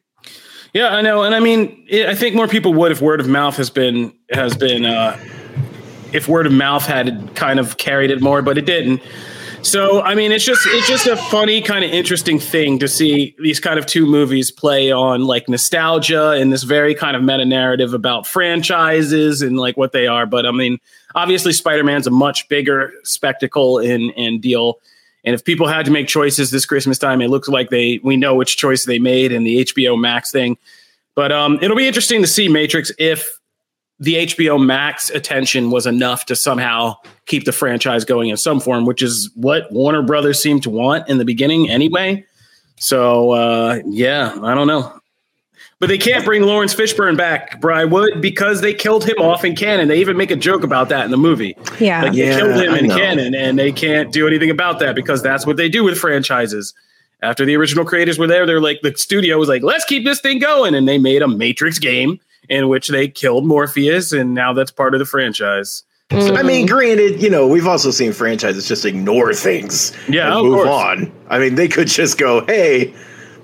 [0.73, 3.29] Yeah, I know, and I mean, it, I think more people would if word of
[3.29, 5.17] mouth has been has been uh,
[6.11, 9.01] if word of mouth had kind of carried it more, but it didn't.
[9.63, 13.35] So I mean, it's just it's just a funny kind of interesting thing to see
[13.39, 17.45] these kind of two movies play on like nostalgia and this very kind of meta
[17.45, 20.25] narrative about franchises and like what they are.
[20.25, 20.79] But I mean,
[21.15, 24.79] obviously, Spider Man's a much bigger spectacle and and deal
[25.23, 28.17] and if people had to make choices this Christmas time, it looks like they we
[28.17, 30.57] know which choice they made in the HBO Max thing.
[31.15, 33.39] But um, it'll be interesting to see Matrix if
[34.01, 36.95] the HBO Max attention was enough to somehow
[37.27, 41.07] keep the franchise going in some form, which is what Warner Brothers seemed to want
[41.07, 42.25] in the beginning anyway.
[42.77, 44.91] So uh, yeah, I don't know.
[45.79, 49.87] But they can't bring Laurence Fishburne back, Briarwood, because they killed him off in canon.
[49.87, 51.55] They even make a joke about that in the movie.
[51.79, 52.03] Yeah.
[52.03, 55.23] Like yeah, they killed him in canon, and they can't do anything about that because
[55.23, 56.73] that's what they do with franchises.
[57.23, 60.19] After the original creators were there, they're like, the studio was like, let's keep this
[60.21, 60.73] thing going.
[60.73, 62.19] And they made a Matrix game
[62.51, 65.83] in which they killed Morpheus, and now that's part of the franchise.
[66.09, 66.35] Mm-hmm.
[66.35, 70.67] I mean, granted, you know, we've also seen franchises just ignore things yeah, and move
[70.67, 71.09] on.
[71.29, 72.93] I mean, they could just go, hey,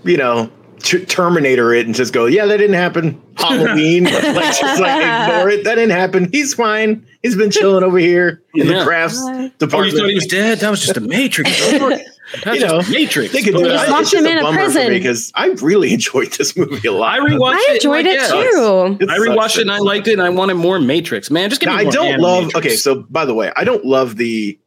[0.04, 3.22] you know, t- Terminator it and just go, yeah, that didn't happen.
[3.38, 5.64] Halloween, like just like ignore it.
[5.64, 6.30] That didn't happen.
[6.34, 7.08] He's fine.
[7.24, 8.80] He's been chilling over here in yeah.
[8.80, 9.26] the crafts
[9.58, 9.74] department.
[9.74, 10.58] Oh, you thought he was dead?
[10.60, 11.50] That was just a Matrix.
[12.44, 13.34] That's you know, Matrix.
[13.34, 13.90] They could do that.
[13.90, 17.20] Locked him in a prison because I really enjoyed this movie a lot.
[17.20, 19.04] I rewatched I enjoyed it, it too.
[19.04, 21.32] It I rewatched it and I liked it and I wanted more Matrix.
[21.32, 21.88] Man, just give now, me.
[21.88, 22.46] I don't love.
[22.46, 22.66] Matrix.
[22.66, 24.60] Okay, so by the way, I don't love the.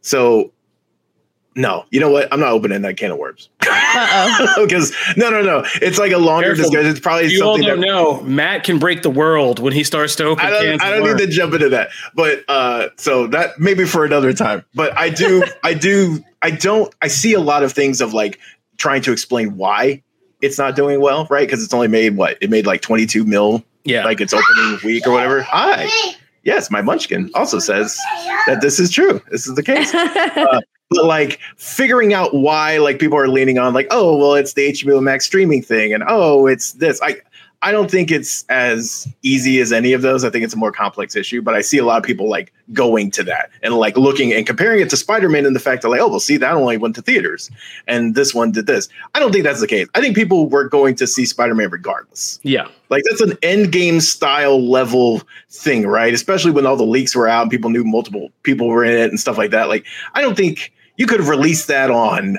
[0.00, 0.52] So
[1.54, 2.32] no, you know what?
[2.32, 3.48] I'm not opening that can of worms.
[4.56, 5.64] Because no, no, no.
[5.82, 6.64] It's like a longer Careful.
[6.64, 6.90] discussion.
[6.90, 7.64] It's probably you something.
[7.64, 8.22] all don't that, know.
[8.22, 10.46] Matt can break the world when he starts to open.
[10.46, 14.06] I don't, I don't need to jump into that, but uh, so that maybe for
[14.06, 14.64] another time.
[14.74, 16.94] But I do, I do, I don't.
[17.02, 18.38] I see a lot of things of like
[18.76, 20.02] trying to explain why
[20.40, 21.46] it's not doing well, right?
[21.46, 23.64] Because it's only made what it made like 22 mil.
[23.84, 25.42] Yeah, like its opening week or whatever.
[25.42, 25.88] Hi.
[26.44, 27.96] Yes, my munchkin also says
[28.46, 29.20] that this is true.
[29.30, 29.94] This is the case.
[30.34, 34.54] Uh, but like figuring out why like people are leaning on like oh well it's
[34.54, 37.16] the HBO Max streaming thing and oh it's this I
[37.62, 40.24] I don't think it's as easy as any of those.
[40.24, 42.52] I think it's a more complex issue, but I see a lot of people like
[42.72, 45.88] going to that and like looking and comparing it to Spider-Man and the fact that
[45.88, 47.50] like, oh, well, see, that only went to theaters
[47.86, 48.88] and this one did this.
[49.14, 49.86] I don't think that's the case.
[49.94, 52.40] I think people were going to see Spider-Man regardless.
[52.42, 52.66] Yeah.
[52.90, 56.12] Like that's an end game style level thing, right?
[56.12, 59.10] Especially when all the leaks were out and people knew multiple people were in it
[59.10, 59.68] and stuff like that.
[59.68, 62.36] Like, I don't think you could have released that on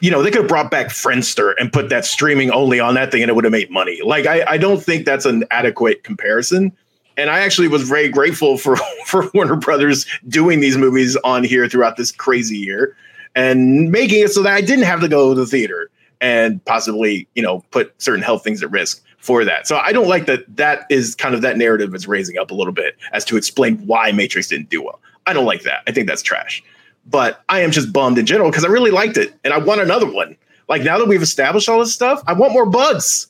[0.00, 3.10] you know, they could have brought back Friendster and put that streaming only on that
[3.10, 4.00] thing and it would have made money.
[4.04, 6.72] Like, I, I don't think that's an adequate comparison.
[7.16, 11.68] And I actually was very grateful for, for Warner Brothers doing these movies on here
[11.68, 12.96] throughout this crazy year
[13.34, 17.26] and making it so that I didn't have to go to the theater and possibly,
[17.34, 19.66] you know, put certain health things at risk for that.
[19.66, 22.54] So I don't like that that is kind of that narrative is raising up a
[22.54, 25.00] little bit as to explain why Matrix didn't do well.
[25.26, 25.82] I don't like that.
[25.86, 26.62] I think that's trash
[27.06, 29.80] but I am just bummed in general because I really liked it and I want
[29.80, 30.36] another one.
[30.68, 33.28] Like now that we've established all this stuff, I want more bugs.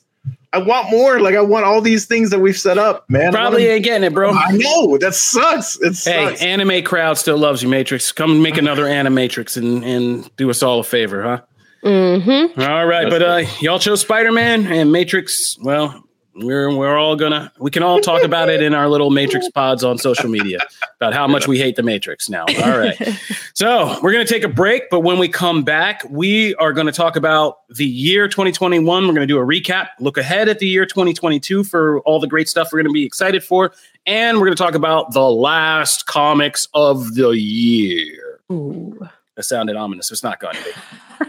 [0.53, 1.19] I want more.
[1.19, 3.33] Like I want all these things that we've set up, man.
[3.33, 4.31] Probably ain't getting it, bro.
[4.31, 5.77] I know that sucks.
[5.81, 8.13] It hey, anime crowd still loves you, Matrix.
[8.13, 11.41] Come make another Animatrix and and do us all a favor, huh?
[11.83, 12.61] Mm-hmm.
[12.61, 15.57] All right, That's but uh, y'all chose Spider Man and Matrix.
[15.61, 16.04] Well,
[16.35, 19.83] we're we're all gonna we can all talk about it in our little Matrix pods
[19.83, 20.59] on social media
[20.97, 22.45] about how much we hate the Matrix now.
[22.63, 22.97] All right.
[23.57, 27.15] So we're gonna take a break, but when we come back, we are gonna talk
[27.15, 29.07] about the year 2021.
[29.07, 32.49] We're gonna do a recap, look ahead at the year 2022 for all the great
[32.49, 33.71] stuff we're gonna be excited for,
[34.05, 38.41] and we're gonna talk about the last comics of the year.
[38.51, 39.07] Ooh.
[39.35, 40.11] That sounded ominous.
[40.11, 41.27] It's not to be.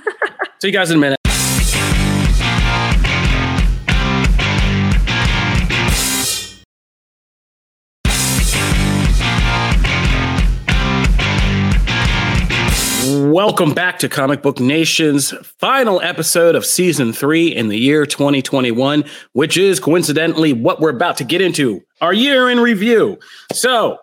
[0.60, 1.20] See you guys in a minute.
[13.46, 15.30] Welcome back to Comic Book Nation's
[15.60, 19.04] final episode of season three in the year 2021,
[19.34, 23.20] which is coincidentally what we're about to get into our year in review.
[23.52, 23.98] So,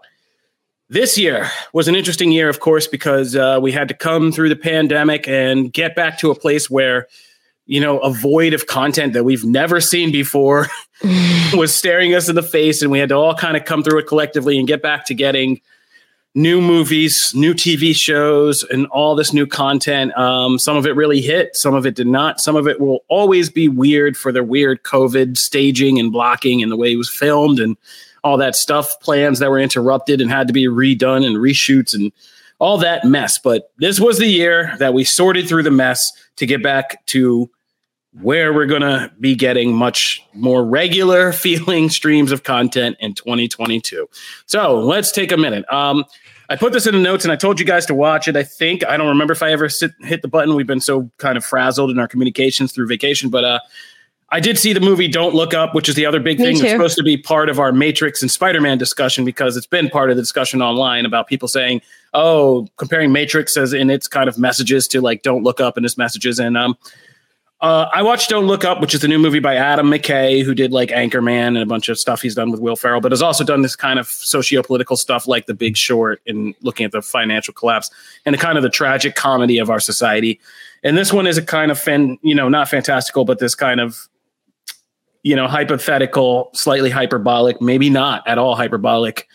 [0.88, 4.48] this year was an interesting year, of course, because uh, we had to come through
[4.48, 7.10] the pandemic and get back to a place where,
[7.66, 10.68] you know, a void of content that we've never seen before
[11.54, 12.82] was staring us in the face.
[12.82, 15.14] And we had to all kind of come through it collectively and get back to
[15.14, 15.60] getting
[16.36, 20.16] new movies, new TV shows, and all this new content.
[20.18, 22.40] Um, some of it really hit, some of it did not.
[22.40, 26.72] Some of it will always be weird for their weird COVID staging and blocking and
[26.72, 27.78] the way it was filmed and
[28.24, 29.00] all that stuff.
[29.00, 32.12] Plans that were interrupted and had to be redone and reshoots and
[32.60, 33.38] all that mess.
[33.38, 36.00] But this was the year that we sorted through the mess
[36.38, 37.50] to get back to
[38.22, 44.08] where we're going to be getting much more regular feeling streams of content in 2022.
[44.46, 45.72] So let's take a minute.
[45.72, 46.06] Um,
[46.54, 48.36] I put this in the notes and I told you guys to watch it.
[48.36, 50.54] I think I don't remember if I ever sit, hit the button.
[50.54, 53.60] We've been so kind of frazzled in our communications through vacation, but uh,
[54.30, 56.60] I did see the movie Don't Look Up, which is the other big Me thing
[56.60, 59.90] that's supposed to be part of our Matrix and Spider Man discussion because it's been
[59.90, 61.82] part of the discussion online about people saying,
[62.14, 65.88] oh, comparing Matrix as in its kind of messages to like Don't Look Up and
[65.88, 66.38] its messages.
[66.38, 66.78] And um,
[67.64, 70.54] uh, I watched Don't Look Up, which is the new movie by Adam McKay, who
[70.54, 73.22] did like Anchorman and a bunch of stuff he's done with Will Ferrell, but has
[73.22, 77.02] also done this kind of socio-political stuff like The Big Short and looking at the
[77.02, 77.90] financial collapse
[78.26, 80.42] and the kind of the tragic comedy of our society.
[80.84, 83.80] And this one is a kind of fan, you know, not fantastical, but this kind
[83.80, 84.10] of,
[85.24, 89.26] you know, hypothetical, slightly hyperbolic, maybe not at all hyperbolic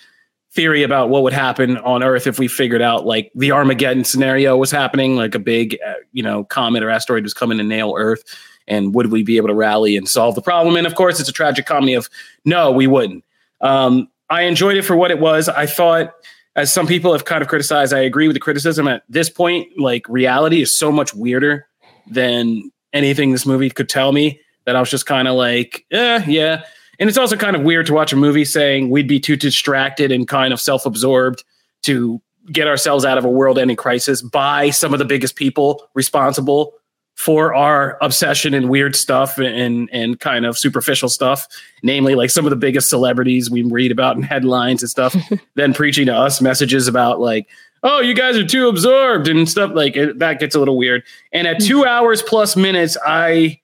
[0.52, 4.56] theory about what would happen on Earth if we figured out like the Armageddon scenario
[4.56, 7.94] was happening, like a big, uh, you know, comet or asteroid was coming to nail
[7.96, 8.22] Earth,
[8.66, 10.76] and would we be able to rally and solve the problem?
[10.76, 12.08] And of course, it's a tragic comedy of
[12.44, 13.24] no, we wouldn't.
[13.60, 15.48] Um, I enjoyed it for what it was.
[15.48, 16.12] I thought,
[16.56, 18.88] as some people have kind of criticized, I agree with the criticism.
[18.88, 21.66] At this point, like reality is so much weirder
[22.06, 26.24] than anything this movie could tell me that I was just kind of like, eh,
[26.26, 26.64] yeah.
[26.98, 30.10] And it's also kind of weird to watch a movie saying we'd be too distracted
[30.10, 31.44] and kind of self absorbed
[31.82, 35.88] to get ourselves out of a world ending crisis by some of the biggest people
[35.94, 36.74] responsible
[37.14, 41.48] for our obsession and weird stuff and and kind of superficial stuff,
[41.82, 45.16] namely like some of the biggest celebrities we read about in headlines and stuff,
[45.54, 47.48] then preaching to us messages about like,
[47.82, 51.02] oh, you guys are too absorbed and stuff like it, that gets a little weird.
[51.32, 51.66] And at hmm.
[51.66, 53.60] two hours plus minutes, I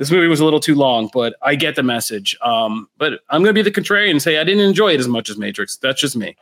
[0.00, 2.34] this movie was a little too long, but I get the message.
[2.40, 5.28] Um, but I'm gonna be the contrarian and say I didn't enjoy it as much
[5.28, 5.76] as Matrix.
[5.76, 6.36] That's just me.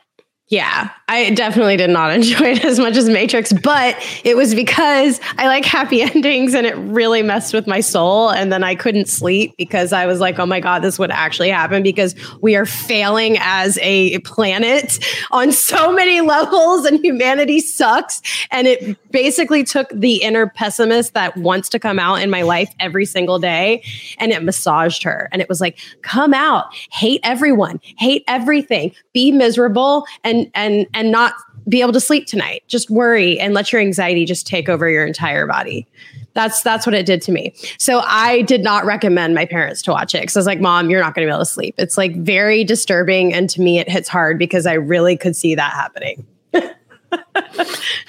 [0.49, 5.21] Yeah, I definitely did not enjoy it as much as Matrix, but it was because
[5.37, 8.31] I like happy endings and it really messed with my soul.
[8.31, 11.49] And then I couldn't sleep because I was like, oh my God, this would actually
[11.49, 14.97] happen because we are failing as a planet
[15.31, 18.19] on so many levels and humanity sucks.
[18.49, 22.73] And it basically took the inner pessimist that wants to come out in my life
[22.79, 23.83] every single day
[24.17, 25.29] and it massaged her.
[25.31, 31.11] And it was like, come out, hate everyone, hate everything, be miserable and and and
[31.11, 31.33] not
[31.67, 32.63] be able to sleep tonight.
[32.67, 35.87] Just worry and let your anxiety just take over your entire body.
[36.33, 37.53] That's that's what it did to me.
[37.77, 40.89] So I did not recommend my parents to watch it because I was like, "Mom,
[40.89, 43.79] you're not going to be able to sleep." It's like very disturbing, and to me,
[43.79, 46.25] it hits hard because I really could see that happening.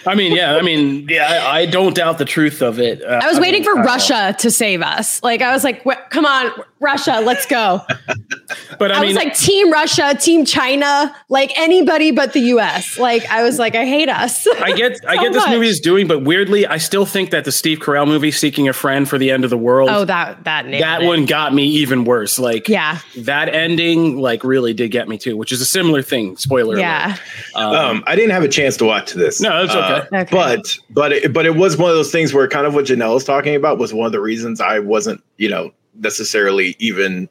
[0.07, 3.03] I mean, yeah, I mean, yeah, I, I don't doubt the truth of it.
[3.03, 5.23] Uh, I was waiting mean, for Russia to save us.
[5.23, 7.81] Like I was like, "Come on, Russia, let's go."
[8.79, 12.99] but I, I, mean, was like, "Team Russia, Team China, like anybody but the U.S."
[12.99, 15.81] Like I was like, "I hate us." I get, I so get this movie is
[15.81, 19.19] doing, but weirdly, I still think that the Steve Carell movie, "Seeking a Friend for
[19.19, 21.07] the End of the World," oh, that that nailed that it.
[21.07, 22.39] one got me even worse.
[22.39, 26.37] Like, Yeah, that ending, like, really did get me too, which is a similar thing.
[26.37, 26.79] Spoiler.
[26.79, 27.17] yeah.
[27.55, 27.77] alert.
[27.77, 29.41] Um, Um, I didn't have a chance to watch this.
[29.41, 30.17] No, that's okay.
[30.17, 30.35] Uh, okay.
[30.35, 33.15] But but it, but it was one of those things where kind of what Janelle
[33.15, 37.29] was talking about was one of the reasons I wasn't you know necessarily even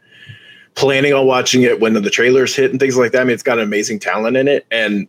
[0.76, 3.22] planning on watching it when the trailers hit and things like that.
[3.22, 5.08] I mean, it's got an amazing talent in it, and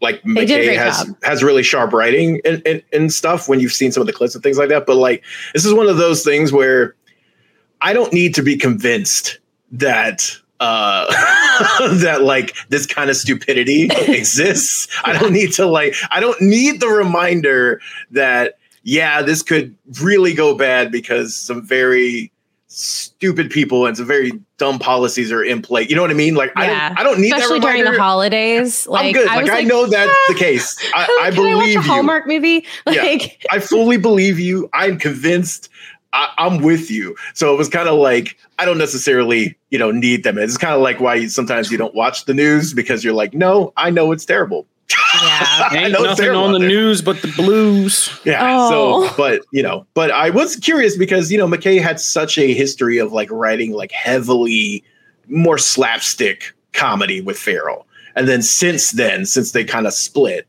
[0.00, 1.16] like They did McKay has job.
[1.22, 4.34] has really sharp writing and, and and stuff when you've seen some of the clips
[4.34, 4.86] and things like that.
[4.86, 6.94] But like this is one of those things where
[7.80, 9.38] I don't need to be convinced
[9.72, 11.06] that uh
[11.96, 14.88] that like this kind of stupidity exists.
[15.04, 20.32] I don't need to like I don't need the reminder that yeah, this could really
[20.32, 22.30] go bad because some very
[22.68, 25.86] stupid people and some very dumb policies are in play.
[25.88, 26.34] You know what I mean?
[26.34, 26.62] Like Yeah.
[26.62, 28.86] I don't I don't need Especially that during the holidays.
[28.86, 29.28] Like I'm good.
[29.28, 30.76] I like I know that's the case.
[30.94, 31.80] I, "Oh, I can I watch believe a you.
[31.80, 32.66] Hallmark movie.
[32.90, 33.18] Yeah.
[33.50, 34.68] I fully believe you.
[34.72, 35.68] I'm convinced.
[36.16, 37.14] I, I'm with you.
[37.34, 40.38] So it was kind of like I don't necessarily, you know, need them.
[40.38, 43.34] It's kind of like why you, sometimes you don't watch the news because you're like,
[43.34, 44.66] no, I know it's terrible.
[44.90, 44.98] yeah.
[45.70, 46.68] I Ain't know nothing on the there.
[46.68, 48.08] news but the blues.
[48.24, 48.38] Yeah.
[48.42, 49.06] Oh.
[49.08, 52.54] So, but you know, but I was curious because you know McKay had such a
[52.54, 54.82] history of like writing like heavily
[55.28, 60.46] more slapstick comedy with Farrell, and then since then, since they kind of split,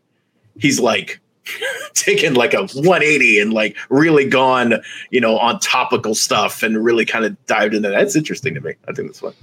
[0.60, 1.20] he's like
[1.94, 4.76] taken like a 180 and like really gone,
[5.12, 8.02] you know, on topical stuff and really kind of dived into that.
[8.02, 8.74] It's interesting to me.
[8.88, 9.34] I think that's fun.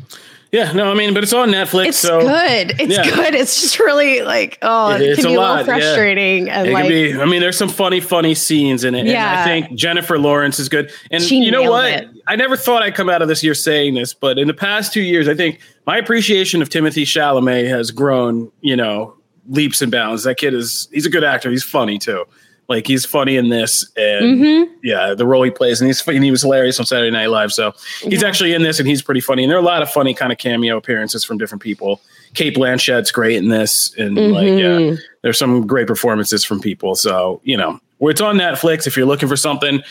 [0.53, 2.81] Yeah, no, I mean, but it's on Netflix, It's so good.
[2.81, 3.03] It's yeah.
[3.03, 3.35] good.
[3.35, 5.81] It's just really like oh, It- it, it's can be a, lot, little yeah.
[5.81, 7.21] frustrating and it like can be.
[7.21, 9.01] I mean, there's some funny, funny scenes in it.
[9.01, 9.41] And Yeah.
[9.41, 10.93] I think Jennifer Lawrence is good.
[11.11, 11.91] And She you know what?
[11.91, 12.09] it.
[12.29, 14.93] I never thought I'd come out of this year saying this, but in the past
[14.93, 18.53] two years, I think my appreciation of Timothée Chalamet has grown.
[18.61, 19.17] You know,
[19.49, 20.25] leaps and bounds.
[20.25, 20.89] That kid is.
[20.93, 21.51] He's a good actor.
[21.51, 22.25] He's funny too.
[22.67, 24.69] Like he's funny in this, and Mhm.
[24.83, 27.53] yeah, the role he plays, and he's and he was hilarious on Saturday Night Live.
[27.53, 28.29] So he's Yeah.
[28.29, 29.43] actually in this, and he's pretty funny.
[29.45, 32.01] And there are a lot of funny kind of cameo appearances from different people.
[32.33, 34.99] Cate Blanchett's great in this, and like yeah, Mhm.
[35.23, 36.95] there's some great performances from people.
[36.95, 38.87] So you know, it's on Netflix.
[38.87, 39.83] If you're looking for something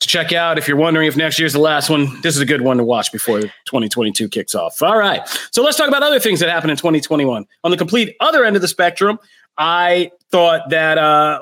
[0.00, 2.46] to check out, if you're wondering if next year's the last one, this is a
[2.46, 4.82] good one to watch before 2022 kicks off.
[4.82, 7.46] All right, so let's talk about other things that happened in 2021.
[7.64, 9.18] On the complete other end of the spectrum,
[9.58, 10.98] I thought that.
[10.98, 11.40] uh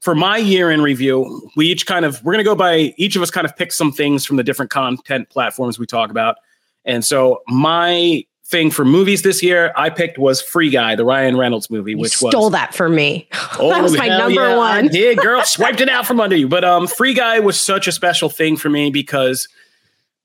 [0.00, 3.16] for my year in review, we each kind of we're going to go by each
[3.16, 6.36] of us kind of pick some things from the different content platforms we talk about.
[6.84, 11.36] And so my thing for movies this year I picked was Free Guy, the Ryan
[11.36, 13.28] Reynolds movie, You which stole was that from me.
[13.58, 14.88] Oh, that was my number yeah, one.
[14.88, 16.48] did, girl, swiped it out from under you.
[16.48, 19.46] But um, Free Guy was such a special thing for me because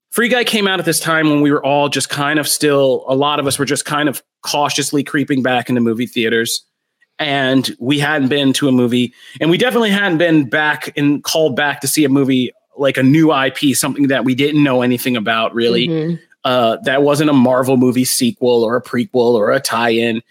[0.10, 3.06] Free Guy came out at this time when we were all just kind of still.
[3.08, 6.66] A lot of us were just kind of cautiously creeping back into movie theaters,
[7.20, 11.56] and we hadn't been to a movie, and we definitely hadn't been back and called
[11.56, 15.16] back to see a movie like a new IP, something that we didn't know anything
[15.16, 16.20] about really Mhm.
[16.44, 20.22] Uh, that wasn't a Marvel movie sequel or a prequel or a tie-in.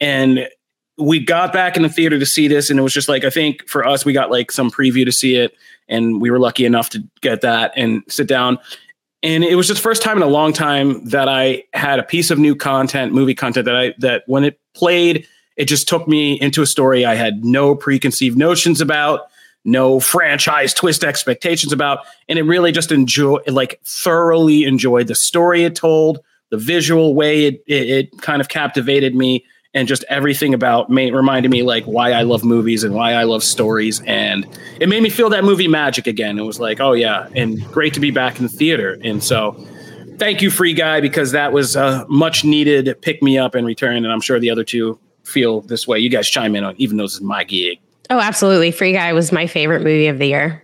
[0.00, 0.48] And
[0.98, 3.30] we got back in the theater to see this, and it was just like I
[3.30, 5.54] think for us, we got like some preview to see it,
[5.88, 8.58] and we were lucky enough to get that and sit down.
[9.22, 12.30] And it was just first time in a long time that I had a piece
[12.30, 16.40] of new content, movie content that I that when it played, it just took me
[16.40, 19.30] into a story I had no preconceived notions about,
[19.64, 25.64] no franchise twist expectations about, and it really just enjoy like thoroughly enjoyed the story
[25.64, 30.54] it told, the visual way it it, it kind of captivated me, and just everything
[30.54, 34.46] about me reminded me like why I love movies and why I love stories, and
[34.80, 36.38] it made me feel that movie magic again.
[36.38, 39.56] It was like, oh yeah, and great to be back in the theater, and so.
[40.16, 43.96] Thank you, Free Guy, because that was a much needed pick me up in return,
[43.96, 45.98] and I'm sure the other two feel this way.
[45.98, 47.80] You guys chime in on, even though this is my gig.
[48.10, 48.70] Oh, absolutely.
[48.70, 50.62] Free Guy was my favorite movie of the year.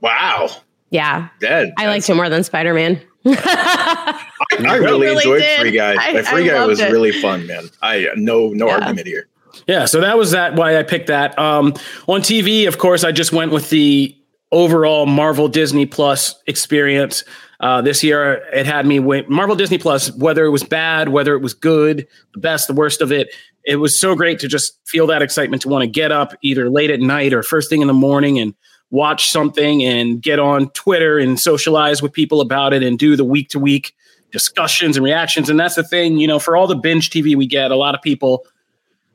[0.00, 0.50] Wow.
[0.90, 1.28] Yeah.
[1.40, 3.00] That, I liked it more than Spider Man.
[3.24, 4.26] I,
[4.58, 5.60] I really, really enjoyed did.
[5.60, 5.92] Free Guy.
[5.94, 6.90] I- Free I Guy was it.
[6.90, 7.68] really fun, man.
[7.80, 8.74] I no no Yeah.
[8.78, 9.28] argument here.
[9.66, 11.38] Yeah, so that was that why I picked that.
[11.38, 11.74] Um,
[12.08, 14.16] on TV, of course, I just went with the
[14.50, 17.22] overall Marvel Disney Plus experience.
[17.62, 21.40] Uh, this year, it had me Marvel Disney Plus, whether it was bad, whether it
[21.40, 23.32] was good, the best, the worst of it.
[23.64, 26.68] It was so great to just feel that excitement to want to get up either
[26.68, 28.52] late at night or first thing in the morning and
[28.90, 33.24] watch something and get on Twitter and socialize with people about it and do the
[33.24, 33.94] week to week
[34.32, 35.48] discussions and reactions.
[35.48, 37.94] And that's the thing, you know, for all the binge TV we get, a lot
[37.94, 38.44] of people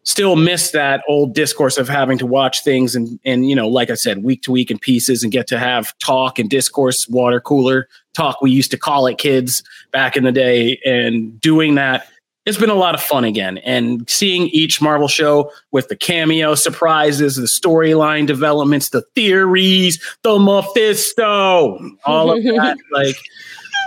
[0.07, 3.89] still miss that old discourse of having to watch things and and you know like
[3.89, 7.41] i said week to week in pieces and get to have talk and discourse water
[7.41, 12.07] cooler talk we used to call it kids back in the day and doing that.
[12.45, 13.57] It's been a lot of fun again.
[13.59, 20.39] And seeing each marvel show with the cameo surprises the storyline developments the theories the
[20.39, 23.17] mephisto all of that like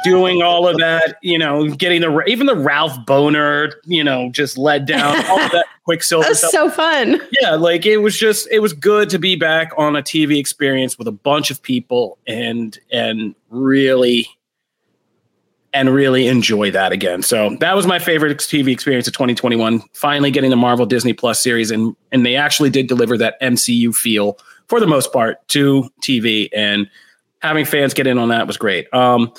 [0.05, 4.57] doing all of that, you know, getting the even the Ralph Bohner, you know, just
[4.59, 6.51] led down all of that Quicksilver That was stuff.
[6.51, 7.21] so fun.
[7.40, 10.98] yeah, like it was just it was good to be back on a TV experience
[10.98, 14.29] with a bunch of people and and really
[15.73, 17.23] and really enjoy that again.
[17.23, 19.83] So that was my favorite TV experience of 2021.
[19.92, 23.94] Finally getting the Marvel Disney Plus series and and they actually did deliver that MCU
[23.94, 26.88] feel for the most part to TV and
[27.40, 28.92] having fans get in on that was great.
[28.92, 29.33] Um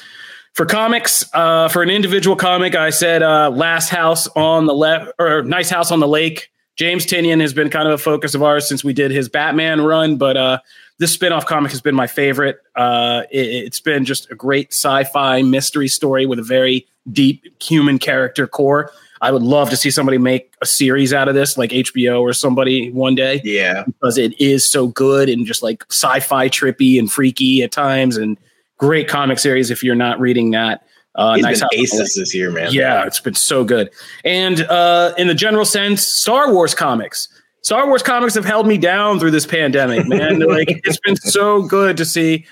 [0.53, 5.11] For comics, uh, for an individual comic, I said uh, Last House on the left
[5.17, 6.51] or Nice House on the Lake.
[6.75, 9.81] James Tynion has been kind of a focus of ours since we did his Batman
[9.81, 10.59] run, but uh,
[10.99, 12.59] this spinoff comic has been my favorite.
[12.75, 17.97] Uh, it, has been just a great sci-fi mystery story with a very deep human
[17.97, 18.91] character core.
[19.21, 22.33] I would love to see somebody make a series out of this, like HBO or
[22.33, 23.41] somebody one day.
[23.43, 28.17] Yeah, because it is so good and just like sci-fi trippy and freaky at times,
[28.17, 28.37] and
[28.81, 29.69] great comic series.
[29.69, 30.83] If you're not reading that,
[31.15, 32.73] uh, He's nice been aces this year, man.
[32.73, 33.91] Yeah, it's been so good.
[34.25, 37.27] And uh, in the general sense, Star Wars comics.
[37.61, 40.39] Star Wars comics have held me down through this pandemic, man.
[40.47, 42.45] like it's been so good to see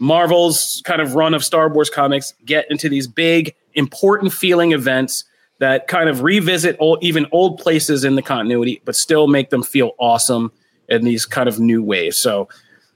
[0.00, 5.24] Marvel's kind of run of Star Wars comics get into these big, important feeling events
[5.58, 9.62] that kind of revisit old, even old places in the continuity, but still make them
[9.62, 10.50] feel awesome
[10.88, 12.18] in these kind of new ways.
[12.18, 12.48] So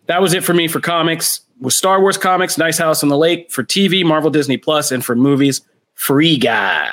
[0.07, 1.43] that was it for me for comics.
[1.61, 3.51] With Star Wars comics, Nice House on the Lake.
[3.51, 5.61] For TV, Marvel Disney Plus, and for movies,
[5.95, 6.91] Free Guy.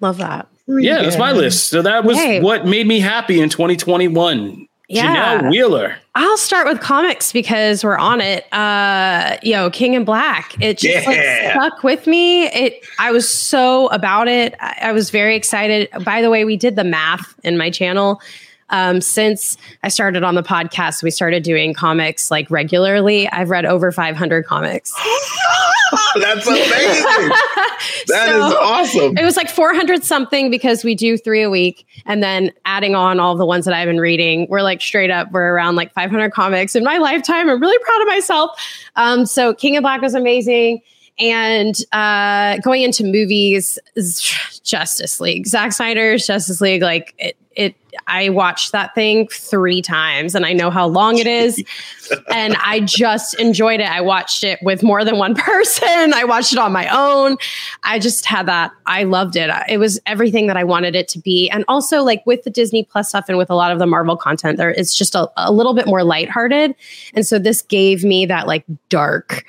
[0.00, 0.48] Love that.
[0.66, 1.68] Yeah, that's my list.
[1.68, 2.40] So that was hey.
[2.40, 4.66] what made me happy in 2021.
[4.88, 5.40] Yeah.
[5.40, 5.96] Janelle Wheeler.
[6.14, 8.52] I'll start with comics because we're on it.
[8.52, 10.54] Uh, you know, King in Black.
[10.60, 11.10] It just yeah.
[11.10, 12.46] like stuck with me.
[12.46, 14.54] It I was so about it.
[14.60, 15.88] I, I was very excited.
[16.04, 18.20] By the way, we did the math in my channel
[18.72, 23.28] um, since I started on the podcast, we started doing comics like regularly.
[23.28, 24.92] I've read over 500 comics.
[26.16, 27.30] That's amazing.
[28.08, 29.18] That so is awesome.
[29.18, 31.86] It was like 400 something because we do three a week.
[32.04, 35.30] And then adding on all the ones that I've been reading, we're like straight up,
[35.30, 37.48] we're around like 500 comics in my lifetime.
[37.48, 38.50] I'm really proud of myself.
[38.96, 40.80] Um, so King of Black was amazing.
[41.18, 43.78] And uh, going into movies,
[44.64, 47.74] Justice League, Zack Snyder's Justice League, like it, it
[48.06, 51.62] I watched that thing three times and I know how long it is.
[52.32, 53.90] and I just enjoyed it.
[53.90, 56.12] I watched it with more than one person.
[56.14, 57.36] I watched it on my own.
[57.84, 58.72] I just had that.
[58.86, 59.50] I loved it.
[59.68, 61.48] It was everything that I wanted it to be.
[61.50, 64.16] And also, like with the Disney Plus stuff and with a lot of the Marvel
[64.16, 66.74] content, there it's just a, a little bit more lighthearted.
[67.14, 69.44] And so this gave me that like dark,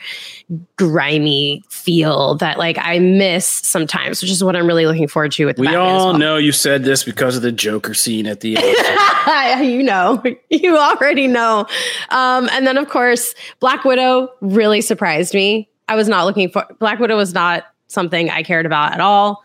[0.78, 5.46] grimy feel that like I miss sometimes, which is what I'm really looking forward to
[5.46, 6.18] with We all well.
[6.18, 9.66] know you said this because of the Joker scene at the end.
[9.72, 11.68] you know, you already know.
[12.10, 15.70] Um, and then, of course, Black Widow really surprised me.
[15.88, 19.44] I was not looking for Black Widow was not something I cared about at all,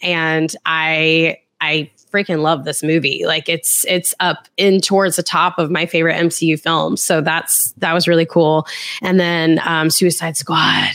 [0.00, 3.24] and I I freaking love this movie.
[3.24, 7.02] Like it's it's up in towards the top of my favorite MCU films.
[7.02, 8.66] So that's that was really cool.
[9.02, 10.92] And then um, Suicide Squad,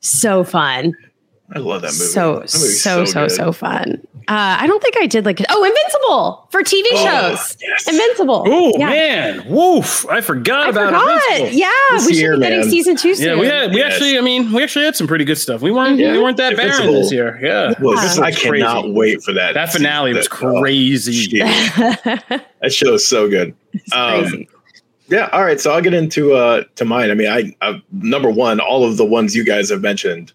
[0.00, 0.96] so fun.
[1.52, 2.04] I love that movie.
[2.04, 4.00] So that so so so, so fun.
[4.26, 7.56] Uh, I don't think I did like oh Invincible for TV oh, shows.
[7.60, 7.86] Yes.
[7.86, 8.44] Invincible.
[8.46, 8.88] Oh yeah.
[8.88, 10.08] man, woof!
[10.08, 11.22] I forgot I about forgot.
[11.32, 11.58] Invincible.
[11.58, 12.70] Yeah, this we year, should be getting man.
[12.70, 13.26] season two soon.
[13.26, 13.92] Yeah, we had we yes.
[13.92, 14.16] actually.
[14.16, 15.60] I mean, we actually had some pretty good stuff.
[15.60, 16.12] We weren't mm-hmm.
[16.12, 16.86] we weren't that Invincible.
[16.86, 17.38] barren this year.
[17.42, 18.92] Yeah, was, I cannot crazy.
[18.92, 19.52] wait for that.
[19.52, 21.38] That finale was crazy.
[21.40, 23.54] that show is so good.
[23.92, 24.46] Um,
[25.08, 25.28] yeah.
[25.32, 25.60] All right.
[25.60, 27.10] So I'll get into uh to mine.
[27.10, 30.32] I mean, I, I number one, all of the ones you guys have mentioned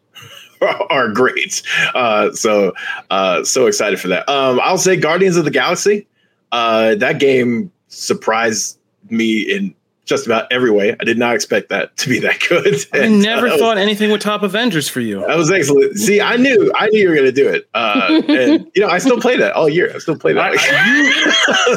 [0.89, 1.61] are great.
[1.93, 2.73] Uh, so
[3.09, 4.27] uh, so excited for that.
[4.29, 6.07] Um, I'll say Guardians of the Galaxy.
[6.51, 8.77] Uh, that game surprised
[9.09, 9.73] me in
[10.09, 10.95] just about every way.
[10.99, 12.75] I did not expect that to be that good.
[12.93, 15.25] I never uh, thought anything would top Avengers for you.
[15.25, 15.95] That was excellent.
[15.97, 17.69] See, I knew, I knew you were going to do it.
[17.75, 19.91] Uh, and you know, I still play that all year.
[19.93, 20.53] I still play that.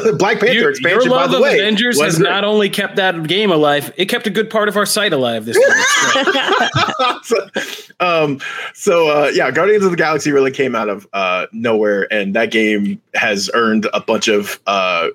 [0.03, 1.03] you, Black Panther you, expansion.
[1.03, 2.29] Your love by the way, Avengers has great.
[2.29, 5.45] not only kept that game alive, it kept a good part of our site alive
[5.45, 5.57] this
[6.13, 7.19] time.
[7.23, 7.49] so,
[7.99, 8.39] um,
[8.73, 12.49] so uh, yeah, Guardians of the Galaxy really came out of uh, nowhere, and that
[12.49, 15.09] game has earned a bunch of uh,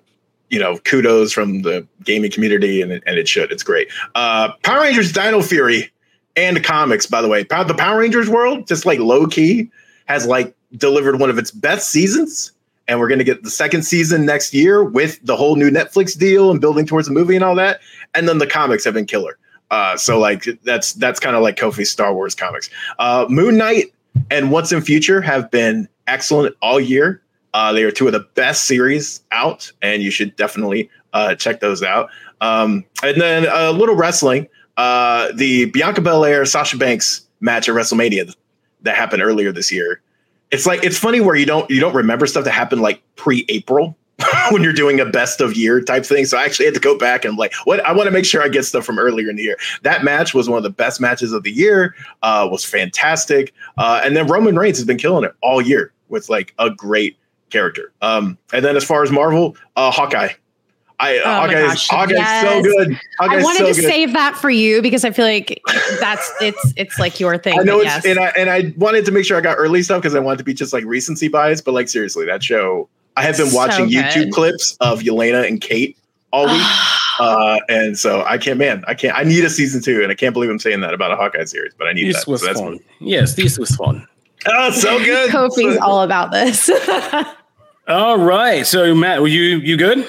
[0.50, 3.52] you know, kudos from the gaming community, and, and it should.
[3.52, 3.88] It's great.
[4.14, 5.90] Uh, Power Rangers Dino Fury
[6.36, 7.42] and comics, by the way.
[7.42, 9.70] The Power Rangers world, just like low key,
[10.06, 12.52] has like delivered one of its best seasons.
[12.86, 16.18] And we're going to get the second season next year with the whole new Netflix
[16.18, 17.80] deal and building towards a movie and all that.
[18.14, 19.36] And then the comics have been killer.
[19.70, 22.70] Uh, so like that's that's kind of like Kofi's Star Wars comics.
[22.98, 23.92] Uh, Moon Knight
[24.30, 27.20] and Once and Future have been excellent all year.
[27.54, 31.60] Uh, they are two of the best series out, and you should definitely uh, check
[31.60, 32.10] those out.
[32.40, 34.48] Um, and then a little wrestling.
[34.76, 38.34] Uh, the Bianca Belair Sasha Banks match at WrestleMania
[38.82, 40.00] that happened earlier this year.
[40.50, 43.96] It's like it's funny where you don't you don't remember stuff that happened like pre-April
[44.50, 46.24] when you're doing a best of year type thing.
[46.24, 48.42] So I actually had to go back and like, what I want to make sure
[48.42, 49.56] I get stuff from earlier in the year.
[49.82, 51.94] That match was one of the best matches of the year.
[52.22, 53.52] Uh, was fantastic.
[53.76, 57.16] Uh, and then Roman Reigns has been killing it all year with like a great
[57.50, 57.92] character.
[58.02, 60.30] Um, and then as far as Marvel, uh, Hawkeye.
[61.00, 62.62] I Oh my Hawkeye's, gosh, Hawkeye's so yes.
[62.66, 63.00] good.
[63.20, 63.88] I wanted so to good.
[63.88, 65.60] save that for you because I feel like
[66.00, 67.56] that's it's it's like your thing.
[67.60, 68.04] I know it's yes.
[68.04, 70.38] and I and I wanted to make sure I got early stuff because I wanted
[70.38, 73.86] to be just like recency bias, but like seriously, that show I have been watching
[73.88, 74.04] good.
[74.06, 75.96] YouTube clips of Yelena and Kate
[76.32, 76.62] all week.
[77.20, 80.16] uh, and so I can't man, I can't I need a season two, and I
[80.16, 82.30] can't believe I'm saying that about a Hawkeye series, but I need This that.
[82.30, 82.80] was So that's fun.
[82.98, 84.04] Yes, this was fun.
[84.48, 85.30] Oh, so good.
[85.30, 86.68] Kofi's So- all about this.
[87.88, 88.66] All right.
[88.66, 90.06] So Matt, were you you good?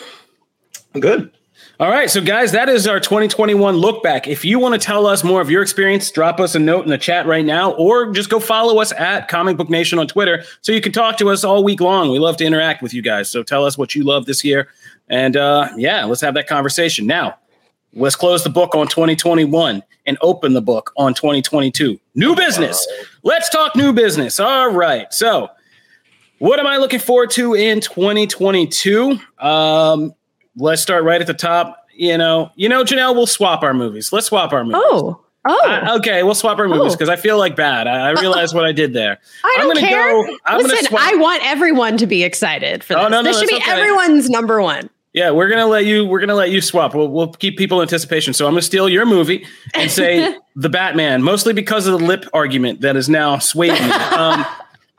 [0.94, 1.32] I'm good.
[1.80, 4.28] All right, so guys, that is our 2021 look back.
[4.28, 6.90] If you want to tell us more of your experience, drop us a note in
[6.90, 10.44] the chat right now, or just go follow us at Comic Book Nation on Twitter
[10.60, 12.12] so you can talk to us all week long.
[12.12, 13.30] We love to interact with you guys.
[13.30, 14.68] So tell us what you love this year.
[15.08, 17.08] And uh, yeah, let's have that conversation.
[17.08, 17.38] Now,
[17.94, 21.98] let's close the book on 2021 and open the book on 2022.
[22.14, 22.86] New business.
[23.24, 24.38] Let's talk new business.
[24.38, 25.14] All right.
[25.14, 25.50] So,
[26.40, 29.20] what am I looking forward to in 2022?
[29.40, 30.14] Um,
[30.56, 31.88] let's start right at the top.
[31.94, 34.12] You know, you know, Janelle, we'll swap our movies.
[34.14, 34.82] Let's swap our movies.
[34.86, 36.96] oh, oh, I- okay, we'll swap our movies Oh.
[36.96, 37.88] because I feel like bad.
[37.88, 39.20] I, I realize what I did there.
[39.44, 40.12] I I'm don't gonna care.
[40.12, 43.04] go- I'm gonna Listen, swap- I want everyone to be excited for this.
[43.04, 43.72] Oh, no, no, this should be okay.
[43.72, 44.90] everyone's number one.
[45.12, 46.06] Yeah, we're gonna let you.
[46.06, 46.94] We're gonna let you swap.
[46.96, 48.34] We'll, we'll keep people in anticipation.
[48.34, 52.26] So I'm gonna steal your movie and say the Batman, mostly because of the lip
[52.32, 53.80] argument that is now swayed me.
[53.92, 54.46] Um,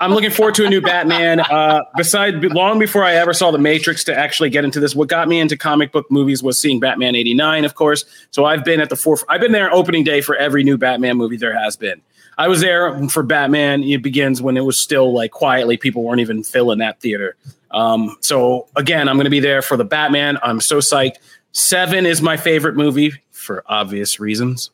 [0.00, 1.40] I'm looking forward to a new Batman.
[1.40, 5.08] Uh, besides, long before I ever saw The Matrix to actually get into this, what
[5.08, 8.06] got me into comic book movies was seeing Batman '89, of course.
[8.30, 11.18] So I've been at the foref I've been there opening day for every new Batman
[11.18, 12.00] movie there has been.
[12.38, 13.82] I was there for Batman.
[13.84, 17.36] It begins when it was still like quietly people weren't even filling that theater.
[17.70, 20.38] Um, so again, I'm going to be there for the Batman.
[20.42, 21.16] I'm so psyched.
[21.52, 24.70] Seven is my favorite movie for obvious reasons.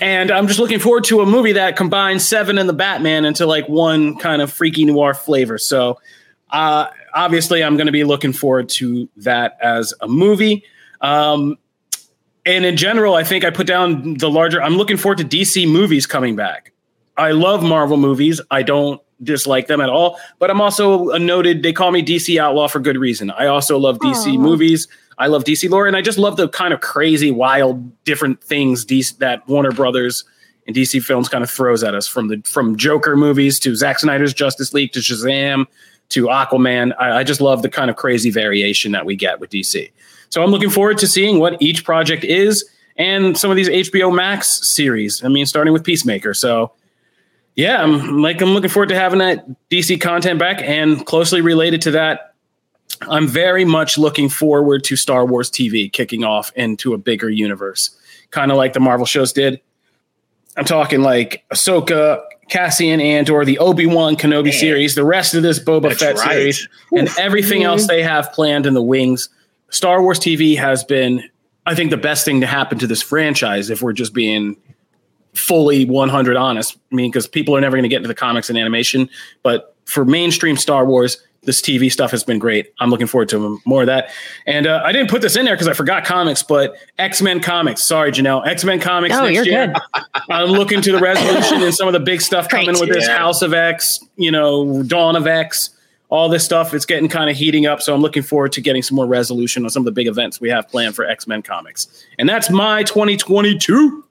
[0.00, 3.46] And I'm just looking forward to a movie that combines Seven and the Batman into
[3.46, 5.58] like one kind of freaky noir flavor.
[5.58, 5.98] So,
[6.50, 10.64] uh, obviously, I'm going to be looking forward to that as a movie.
[11.00, 11.56] Um,
[12.44, 14.62] and in general, I think I put down the larger.
[14.62, 16.72] I'm looking forward to DC movies coming back.
[17.16, 18.40] I love Marvel movies.
[18.50, 21.62] I don't dislike them at all, but I'm also a noted.
[21.62, 23.30] They call me DC outlaw for good reason.
[23.30, 24.38] I also love DC Aw.
[24.38, 24.88] movies.
[25.22, 28.84] I love DC lore, and I just love the kind of crazy, wild, different things
[28.84, 30.24] DC, that Warner Brothers
[30.66, 34.00] and DC films kind of throws at us from the from Joker movies to Zack
[34.00, 35.66] Snyder's Justice League to Shazam
[36.08, 36.92] to Aquaman.
[36.98, 39.92] I, I just love the kind of crazy variation that we get with DC.
[40.28, 44.12] So I'm looking forward to seeing what each project is and some of these HBO
[44.12, 45.22] Max series.
[45.22, 46.34] I mean, starting with Peacemaker.
[46.34, 46.72] So
[47.54, 51.82] yeah, I'm like I'm looking forward to having that DC content back and closely related
[51.82, 52.31] to that.
[53.02, 57.90] I'm very much looking forward to Star Wars TV kicking off into a bigger universe,
[58.30, 59.60] kind of like the Marvel shows did.
[60.56, 64.52] I'm talking like Ahsoka, Cassian Andor, the Obi Wan Kenobi Man.
[64.52, 66.30] series, the rest of this Boba That's Fett right.
[66.30, 69.28] series, and everything else they have planned in the wings.
[69.70, 71.24] Star Wars TV has been,
[71.64, 74.56] I think, the best thing to happen to this franchise if we're just being
[75.32, 76.76] fully 100 honest.
[76.90, 79.08] I mean, because people are never going to get into the comics and animation,
[79.42, 82.72] but for mainstream Star Wars, this TV stuff has been great.
[82.78, 84.10] I'm looking forward to more of that.
[84.46, 87.40] And uh, I didn't put this in there because I forgot comics, but X Men
[87.40, 87.82] comics.
[87.82, 88.46] Sorry, Janelle.
[88.46, 89.74] X Men comics No, you're year.
[89.94, 90.02] good.
[90.30, 92.66] I'm looking to the resolution and some of the big stuff Great.
[92.66, 93.18] coming with this Yeah.
[93.18, 95.70] House of X, you know, Dawn of X,
[96.10, 96.72] all this stuff.
[96.74, 97.82] It's getting kind of heating up.
[97.82, 100.40] So I'm looking forward to getting some more resolution on some of the big events
[100.40, 102.06] we have planned for X Men comics.
[102.18, 104.04] And that's my 2022.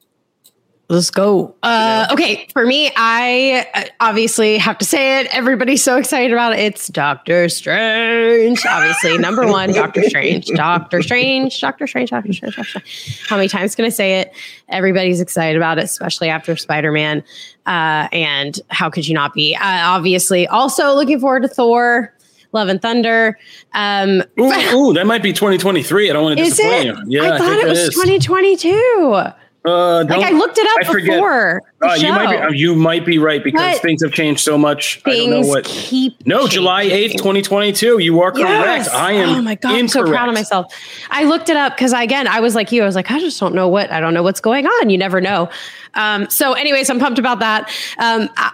[0.92, 1.56] Let's go.
[1.64, 5.28] Uh, okay, for me, I uh, obviously have to say it.
[5.34, 6.60] Everybody's so excited about it.
[6.60, 8.66] It's Doctor Strange.
[8.66, 10.48] Obviously, number one, Doctor Strange.
[10.48, 11.62] Doctor Strange.
[11.62, 12.10] Doctor Strange.
[12.10, 12.58] Doctor Strange.
[12.58, 13.26] Doctor Strange.
[13.30, 14.34] How many times can I say it?
[14.68, 17.24] Everybody's excited about it, especially after Spider Man.
[17.66, 19.56] Uh, and how could you not be?
[19.56, 22.14] Uh, obviously, also looking forward to Thor.
[22.52, 23.39] Love and Thunder.
[23.74, 26.10] Um, Ooh, ooh, that might be 2023.
[26.10, 27.22] I don't want to disappoint you.
[27.22, 27.94] Yeah, I thought think it was is.
[27.94, 29.32] 2022.
[29.64, 31.62] Uh, Like I looked it up I before.
[31.84, 34.57] Uh, you might be uh, you might be right because But things have changed so
[34.57, 35.01] much.
[35.05, 35.66] I don't know what.
[35.66, 37.99] keep No, July 8th, 2022.
[37.99, 38.47] You are correct.
[38.47, 38.89] Yes.
[38.89, 40.74] I am Oh my god, I'm so proud of myself.
[41.12, 42.82] I looked it up because again, I was like you.
[42.82, 44.89] I was like, I just don't know what I don't know what's going on.
[44.89, 45.49] You never know.
[45.94, 47.70] Um, so, anyways, I'm pumped about that.
[47.98, 48.52] Um, I,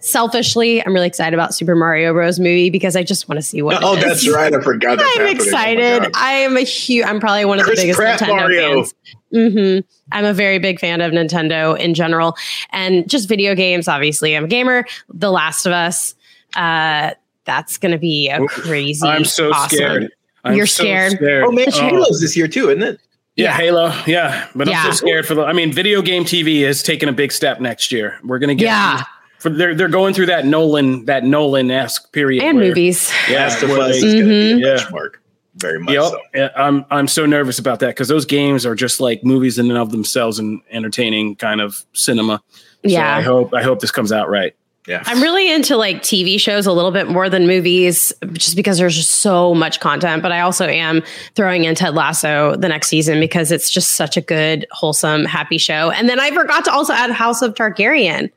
[0.00, 2.38] selfishly, I'm really excited about Super Mario Bros.
[2.38, 3.82] movie because I just want to see what.
[3.82, 4.04] Oh, it is.
[4.04, 4.54] that's right.
[4.54, 4.98] I forgot.
[4.98, 5.40] That's I'm happening.
[5.40, 6.02] Oh excited.
[6.04, 6.12] God.
[6.14, 7.04] I am a huge.
[7.06, 8.84] I'm probably one of the biggest Pratt Nintendo Mario.
[8.84, 8.94] fans.
[9.32, 9.78] hmm
[10.12, 12.36] I'm a very big fan of Nintendo in general,
[12.70, 13.88] and just video games.
[13.88, 14.84] Obviously, I'm a gamer.
[15.12, 16.14] The Last of Us.
[16.54, 17.10] Uh,
[17.44, 19.06] that's going to be a crazy.
[19.06, 19.76] I'm so awesome.
[19.76, 20.12] scared.
[20.44, 21.18] I'm You're so scared?
[21.44, 21.80] Oh man, Oh.
[21.80, 23.00] Halo's this year too, isn't it?
[23.36, 23.56] Yeah, Yeah.
[23.56, 24.02] Halo.
[24.06, 24.80] Yeah, but Yeah.
[24.82, 25.42] I'm so scared for the.
[25.44, 28.18] I mean, video game TV is taking a big step next year.
[28.24, 28.64] We're gonna get.
[28.66, 29.02] Yeah.
[29.38, 33.12] For, they're they're going through that Nolan that Nolan esque period And where- movies.
[33.28, 34.58] Yeah, Last of where Us they- is going to be mm-hmm.
[34.60, 34.68] Yeah.
[34.74, 35.10] a benchmark.
[35.56, 35.92] very much.
[35.94, 36.02] Yep.
[36.04, 36.20] So.
[36.34, 39.68] Yeah, I'm I'm so nervous about that because those games are just like movies in
[39.70, 42.42] and of themselves and entertaining kind of cinema.
[42.50, 43.14] So Yeah.
[43.16, 44.54] I hope I hope this comes out right.
[44.86, 48.78] Yeah, I'm really into like TV shows a little bit more than movies just because
[48.78, 50.22] there's just so much content.
[50.22, 51.02] But I also am
[51.34, 55.58] throwing in Ted Lasso the next season because it's just such a good, wholesome, happy
[55.58, 55.90] show.
[55.90, 58.30] And then I forgot to also add House of Targaryen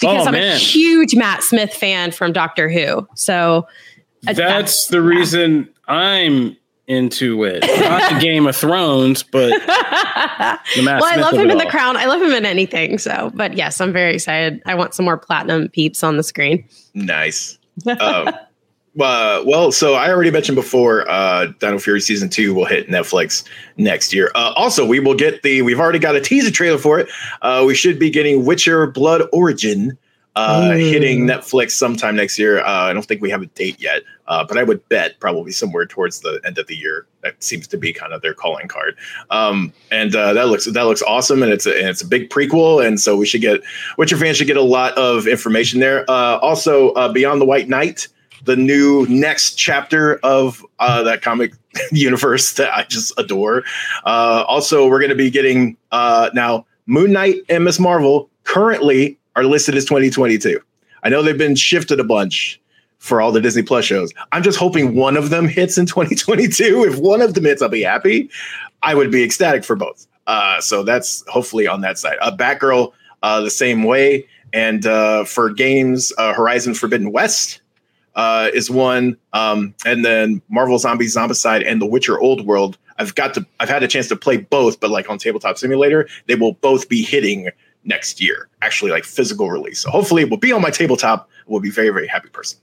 [0.00, 3.06] because Oh, I'm a huge Matt Smith fan from Doctor Who.
[3.14, 3.66] So
[4.26, 6.56] uh, That's the reason I'm
[6.88, 7.62] into it.
[7.62, 11.66] Not the Game of Thrones, but the Matt well, I love him in The.
[11.66, 11.96] Crown.
[11.96, 12.98] I love him in anything.
[12.98, 14.62] So, but yes, I'm very excited.
[14.66, 16.66] I want some more platinum peeps on the screen.
[16.94, 17.58] nice.
[17.86, 18.28] Um,
[19.00, 23.44] uh, well, so I already mentioned before, uh, Dino Fury season two will hit Netflix
[23.76, 24.32] next year.
[24.34, 25.62] Uh, also, we will get the.
[25.62, 27.08] We've already got a teaser trailer for it.
[27.42, 29.98] Uh, we should be getting Witcher Blood Origin.
[30.36, 32.60] Uh, hitting Netflix sometime next year.
[32.60, 35.50] Uh, I don't think we have a date yet, uh, but I would bet probably
[35.50, 37.06] somewhere towards the end of the year.
[37.22, 38.96] That seems to be kind of their calling card.
[39.30, 42.30] Um, and uh, that looks that looks awesome, and it's a, and it's a big
[42.30, 43.62] prequel, and so we should get
[43.96, 46.08] Witcher fans should get a lot of information there.
[46.08, 48.06] Uh, also, uh, Beyond the White Knight,
[48.44, 51.54] the new next chapter of uh, that comic
[51.90, 53.64] universe that I just adore.
[54.04, 59.17] Uh, also, we're going to be getting uh, now Moon Knight and Miss Marvel currently
[59.38, 60.60] are listed as 2022.
[61.04, 62.60] I know they've been shifted a bunch
[62.98, 64.12] for all the Disney Plus shows.
[64.32, 66.84] I'm just hoping one of them hits in 2022.
[66.84, 68.30] If one of them hits, I'll be happy.
[68.82, 70.06] I would be ecstatic for both.
[70.26, 72.16] Uh, so that's hopefully on that side.
[72.20, 74.26] Uh, Batgirl, uh, the same way.
[74.52, 77.60] And uh, for games, uh, Horizon Forbidden West
[78.16, 82.76] uh, is one, um, and then Marvel Zombies Zombicide and The Witcher Old World.
[82.98, 86.08] I've got to, I've had a chance to play both, but like on Tabletop Simulator,
[86.26, 87.50] they will both be hitting
[87.84, 89.80] next year, actually like physical release.
[89.80, 91.28] So hopefully it will be on my tabletop.
[91.46, 92.58] I will be very, very happy person.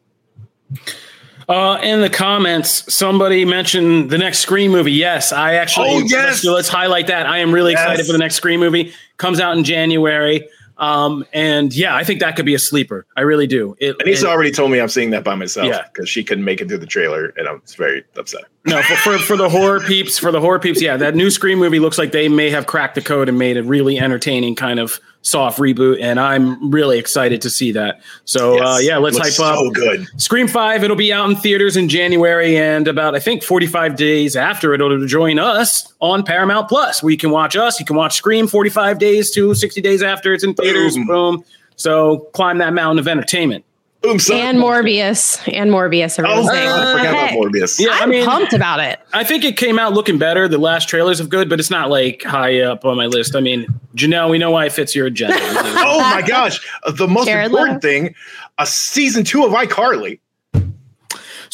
[1.47, 4.91] Uh, in the comments, somebody mentioned the next Scream movie.
[4.91, 5.89] Yes, I actually.
[5.89, 6.43] Oh, yes!
[6.43, 7.27] Let's, let's highlight that.
[7.27, 7.81] I am really Yes.
[7.83, 8.93] excited for the next Scream movie.
[9.17, 10.47] Comes out in January.
[10.77, 13.05] Um, and yeah, I think that could be a sleeper.
[13.15, 13.75] I really do.
[13.79, 15.83] It, Anissa it- already told me I'm seeing that by myself Yeah.
[15.93, 18.43] because she couldn't make it through the trailer, and I'm very upset.
[18.65, 21.59] no, for, for for the horror peeps, for the horror peeps, yeah, that new Scream
[21.59, 24.79] movie looks like they may have cracked the code and made a really entertaining kind
[24.79, 28.01] of soft reboot, and I'm really excited to see that.
[28.25, 29.73] So uh, yeah, let's Looks hype up.
[29.73, 30.05] Good.
[30.21, 34.35] Scream 5, it'll be out in theaters in January, and about, I think, 45 days
[34.35, 37.01] after it, it'll join us on Paramount Plus.
[37.01, 37.79] where you can watch us.
[37.79, 40.95] You can watch Scream 45 days to 60 days after it's in theaters.
[40.95, 41.07] Boom.
[41.07, 41.45] Boom.
[41.75, 43.65] So climb that mountain of entertainment.
[44.05, 44.37] Boom, son.
[44.37, 45.41] And Morbius.
[45.53, 46.19] And Morbius.
[46.19, 47.79] Oh, everyone's I forgot about Morbius.
[47.79, 48.99] Yeah, I I'm mean, pumped about it.
[49.13, 50.47] I think it came out looking better.
[50.47, 53.35] The last trailers are good, but it's not like high up on my list.
[53.35, 55.37] I mean, Janelle, we know why it fits your agenda.
[55.87, 56.59] Oh my gosh.
[56.83, 57.87] Uh, The most Jared important Leto.
[58.05, 58.15] thing
[58.57, 60.19] a season two of iCarly.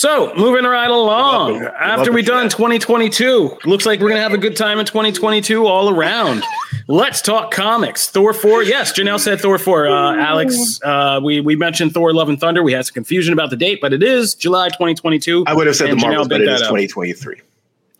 [0.01, 1.53] So, moving right along.
[1.53, 1.73] Love it.
[1.79, 5.67] After we done 2022, looks like we're going to have a good time in 2022
[5.67, 6.43] all around.
[6.87, 8.09] Let's talk comics.
[8.09, 8.63] Thor 4.
[8.63, 9.87] Yes, Janelle said Thor 4.
[9.87, 12.63] Uh, Alex, uh, we, we mentioned Thor Love and Thunder.
[12.63, 15.43] We had some confusion about the date, but it is July 2022.
[15.45, 17.41] I would have said the Marvels, Janelle but it is 2023.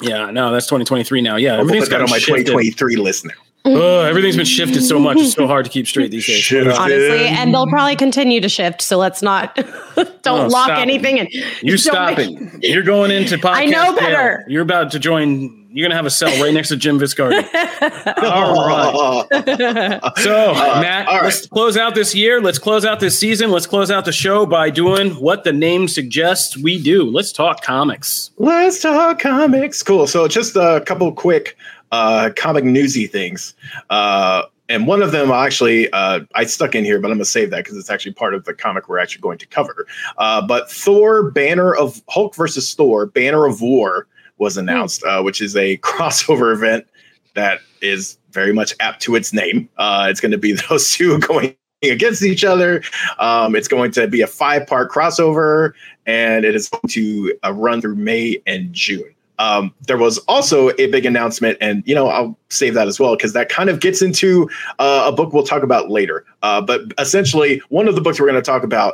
[0.02, 1.36] Yeah, no, that's 2023 now.
[1.36, 2.47] Yeah, everything's put that got on my shifted.
[2.47, 3.34] 2023 list now.
[3.66, 3.78] Mm-hmm.
[3.80, 5.18] Oh, everything's been shifted so much.
[5.20, 6.38] It's so hard to keep straight these days.
[6.38, 6.74] Shifted.
[6.74, 8.82] honestly, and they'll probably continue to shift.
[8.82, 9.55] So let's not
[9.95, 10.82] don't Oh, lock stop it.
[10.82, 11.28] anything in.
[11.62, 12.64] You Don't stop make- it.
[12.64, 13.51] You're going into podcast.
[13.53, 13.95] I know jail.
[13.95, 14.45] better.
[14.47, 15.59] You're about to join.
[15.74, 17.43] You're going to have a cell right next to Jim Viscardi.
[18.24, 20.01] All right.
[20.18, 21.24] So, Matt, all right.
[21.24, 22.41] let's close out this year.
[22.41, 23.51] Let's close out this season.
[23.51, 27.03] Let's close out the show by doing what the name suggests we do.
[27.09, 28.32] Let's talk comics.
[28.38, 29.82] Let's talk comics.
[29.82, 30.07] Cool.
[30.07, 31.55] So just a couple quick
[31.91, 33.53] uh, comic newsy things.
[33.89, 37.49] Uh, and one of them actually uh, I stuck in here, but I'm gonna save
[37.49, 39.85] that because it's actually part of the comic we're actually going to cover.
[40.17, 45.41] Uh, but Thor: Banner of Hulk versus Thor: Banner of War was announced, uh, which
[45.41, 46.87] is a crossover event
[47.33, 49.69] that is very much apt to its name.
[49.77, 52.81] Uh, it's going to be those two going against each other.
[53.19, 55.73] Um, it's going to be a five part crossover,
[56.05, 59.13] and it is going to uh, run through May and June.
[59.41, 63.15] Um, there was also a big announcement, and you know I'll save that as well
[63.15, 66.23] because that kind of gets into uh, a book we'll talk about later.
[66.43, 68.93] Uh, but essentially, one of the books we're going to talk about,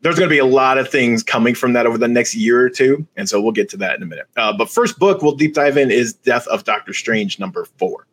[0.00, 2.60] there's going to be a lot of things coming from that over the next year
[2.60, 4.26] or two, and so we'll get to that in a minute.
[4.36, 8.04] Uh, but first book we'll deep dive in is Death of Doctor Strange number four.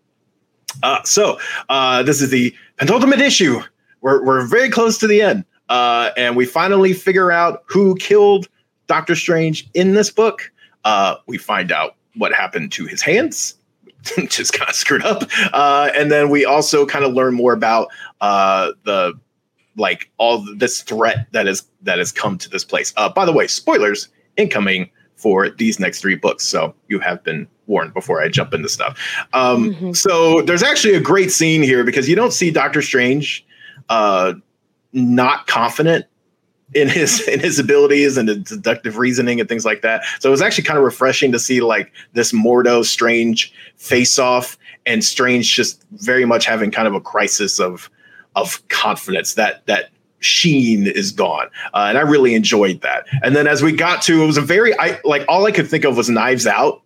[0.83, 3.59] Uh, so uh, this is the penultimate issue.
[4.01, 8.47] We're we're very close to the end, uh, and we finally figure out who killed
[8.85, 10.51] Doctor Strange in this book.
[10.83, 13.55] Uh, we find out what happened to his hands,
[14.17, 15.23] which is kind of screwed up,
[15.53, 17.87] uh, and then we also kind of learn more about
[18.21, 19.13] uh, the
[19.77, 22.93] like all this threat that is that has come to this place.
[22.97, 26.43] Uh, by the way, spoilers incoming for these next three books.
[26.43, 28.99] So you have been warned before I jump into stuff.
[29.33, 29.91] Um, mm-hmm.
[29.93, 33.45] So there's actually a great scene here because you don't see Doctor Strange
[33.89, 34.33] uh,
[34.93, 36.05] not confident
[36.73, 40.03] in his in his abilities and his deductive reasoning and things like that.
[40.19, 44.57] So it was actually kind of refreshing to see like this Mordo Strange face off
[44.85, 47.89] and Strange just very much having kind of a crisis of
[48.35, 51.47] of confidence that that sheen is gone.
[51.73, 53.05] Uh, and i really enjoyed that.
[53.23, 55.67] And then as we got to it was a very i like all i could
[55.67, 56.81] think of was knives out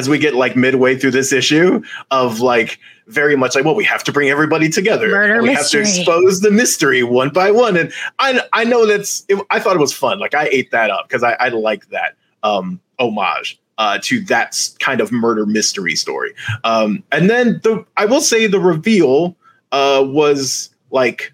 [0.00, 3.84] as we get like midway through this issue of like very much like well we
[3.84, 5.84] have to bring everybody together Murder we mystery.
[5.84, 9.60] have to expose the mystery one by one and i i know that's it, i
[9.60, 12.80] thought it was fun like i ate that up because i i like that um
[12.98, 16.32] homage uh, to that kind of murder mystery story
[16.64, 19.36] um and then the i will say the reveal
[19.72, 21.32] uh was like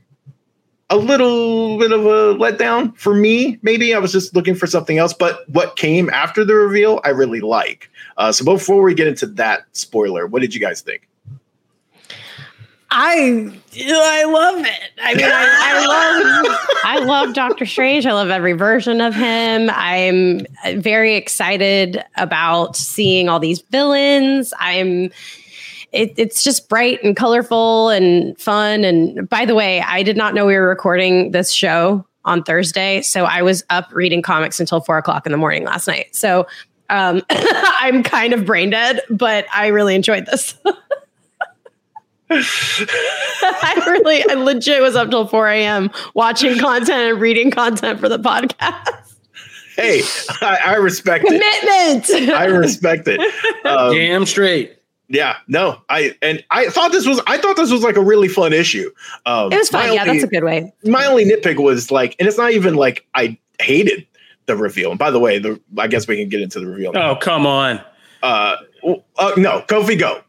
[0.90, 3.58] a little bit of a letdown for me.
[3.62, 7.08] Maybe I was just looking for something else, but what came after the reveal, I
[7.08, 7.90] really like.
[8.16, 11.08] Uh, so before we get into that spoiler, what did you guys think?
[12.90, 14.90] I I love it.
[15.02, 18.06] I mean, I, I love I love Doctor Strange.
[18.06, 19.70] I love every version of him.
[19.74, 20.46] I'm
[20.76, 24.54] very excited about seeing all these villains.
[24.58, 25.10] I'm
[25.92, 28.84] it, it's just bright and colorful and fun.
[28.84, 33.02] And by the way, I did not know we were recording this show on Thursday,
[33.02, 36.14] so I was up reading comics until four o'clock in the morning last night.
[36.14, 36.46] So
[36.90, 40.54] um, I'm kind of brain dead, but I really enjoyed this.
[42.28, 45.90] I really, I legit was up till 4 a.m.
[46.14, 49.14] watching content and reading content for the podcast.
[49.76, 50.02] Hey,
[50.40, 52.08] I, I respect Commitment.
[52.08, 52.30] it.
[52.30, 53.20] I respect it.
[53.66, 54.76] Um, Damn straight.
[55.08, 58.26] Yeah, no, I and I thought this was I thought this was like a really
[58.26, 58.90] fun issue.
[59.24, 59.92] Um, it was fun.
[59.92, 60.72] Yeah, only, that's a good way.
[60.84, 64.04] My only nitpick was like, and it's not even like I hated
[64.46, 64.90] the reveal.
[64.90, 66.92] And by the way, the I guess we can get into the reveal.
[66.92, 67.10] Now.
[67.10, 67.80] Oh come on.
[68.22, 68.56] Uh,
[69.16, 70.22] uh no, Kofi, go.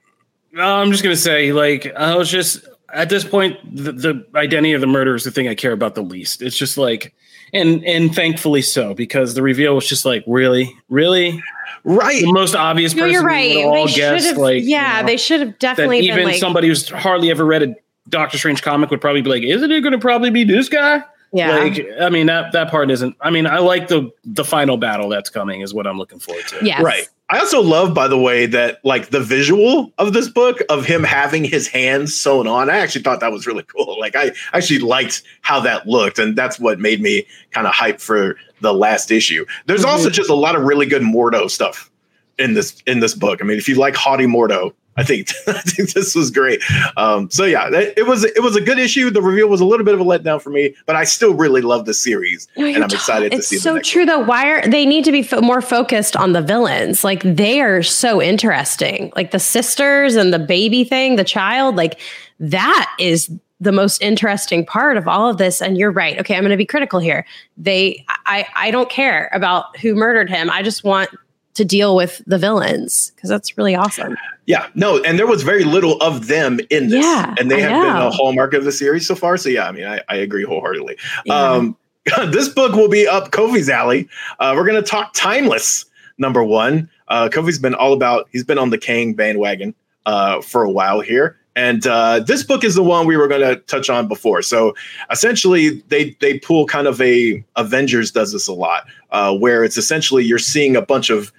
[0.52, 4.74] No, I'm just gonna say, like, I was just at this point, the, the identity
[4.74, 6.42] of the murder is the thing I care about the least.
[6.42, 7.14] It's just like,
[7.54, 11.42] and and thankfully so, because the reveal was just like, really, really,
[11.84, 12.96] right, the most obvious.
[12.96, 13.56] No, you're right.
[13.56, 16.90] we All guess, like, yeah, you know, they should have definitely even like, somebody who's
[16.90, 17.76] hardly ever read a
[18.10, 21.04] Doctor Strange comic would probably be like, isn't it going to probably be this guy?
[21.34, 21.58] Yeah.
[21.58, 23.16] Like, I mean, that that part isn't.
[23.22, 26.48] I mean, I like the the final battle that's coming is what I'm looking forward
[26.48, 26.66] to.
[26.66, 26.82] Yeah.
[26.82, 27.08] Right.
[27.30, 31.04] I also love, by the way, that like the visual of this book of him
[31.04, 32.70] having his hands sewn on.
[32.70, 34.00] I actually thought that was really cool.
[34.00, 38.00] Like I actually liked how that looked, and that's what made me kind of hype
[38.00, 39.46] for the last issue.
[39.66, 39.90] There's mm-hmm.
[39.90, 41.92] also just a lot of really good Mordo stuff
[42.40, 43.42] in this in this book.
[43.42, 46.62] I mean, if you like haughty Mordo, I think I think this was great.
[46.98, 49.10] Um, so yeah, it was it was a good issue.
[49.10, 51.62] The reveal was a little bit of a letdown for me, but I still really
[51.62, 53.58] love the series, no, and I'm excited to see.
[53.58, 54.08] It's so true one.
[54.08, 54.20] though.
[54.26, 57.04] Why are they need to be fo- more focused on the villains?
[57.04, 59.14] Like they are so interesting.
[59.16, 61.76] Like the sisters and the baby thing, the child.
[61.76, 62.00] Like
[62.40, 66.44] that is the most interesting part of all of this and you're right okay i'm
[66.44, 67.26] going to be critical here
[67.58, 71.10] they i i don't care about who murdered him i just want
[71.58, 74.16] to deal with the villains because that's really awesome.
[74.48, 77.04] Yeah, no, and there was very little of them in this.
[77.04, 77.82] Yeah, and they I have know.
[77.84, 79.36] been a hallmark of the series so far.
[79.36, 80.98] So yeah, I mean, I, I agree wholeheartedly.
[81.26, 81.36] Yeah.
[81.36, 81.78] Um,
[82.30, 84.08] this book will be up Kofi's alley.
[84.40, 85.86] Uh, we're going to talk Timeless
[86.18, 86.90] number one.
[87.10, 88.30] Uh, Kofi's been all about.
[88.32, 89.76] He's been on the Kang bandwagon
[90.06, 91.38] uh, for a while here.
[91.58, 94.44] And uh, this book is the one we were going to touch on before.
[94.44, 94.76] So
[95.12, 99.78] essentially, they they pull kind of a Avengers does this a lot, uh, where it's
[99.78, 101.34] essentially you're seeing a bunch of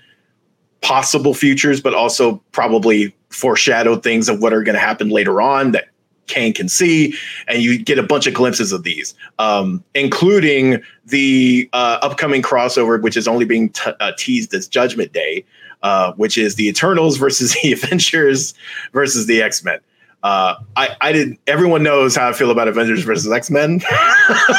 [0.80, 5.72] possible futures, but also probably foreshadowed things of what are going to happen later on
[5.72, 5.88] that
[6.28, 7.14] Kang can see,
[7.48, 13.00] and you get a bunch of glimpses of these, um, including the uh, upcoming crossover,
[13.02, 15.44] which is only being t- uh, teased as Judgment Day,
[15.82, 18.54] uh, which is the Eternals versus the Avengers
[18.92, 19.80] versus the X Men.
[20.22, 21.38] Uh, I, I did.
[21.46, 23.78] Everyone knows how I feel about Avengers versus X Men.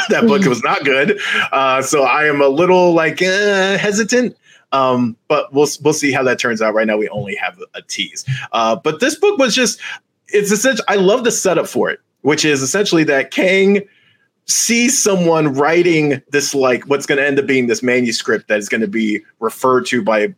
[0.08, 1.20] that book was not good,
[1.52, 4.36] uh, so I am a little like eh, hesitant
[4.72, 6.74] um, but we'll we'll see how that turns out.
[6.74, 8.24] Right now, we only have a tease.
[8.52, 9.80] Uh, but this book was just
[10.28, 10.84] it's essential.
[10.88, 13.82] I love the setup for it, which is essentially that Kang
[14.46, 18.68] sees someone writing this like what's going to end up being this manuscript that is
[18.68, 20.34] going to be referred to by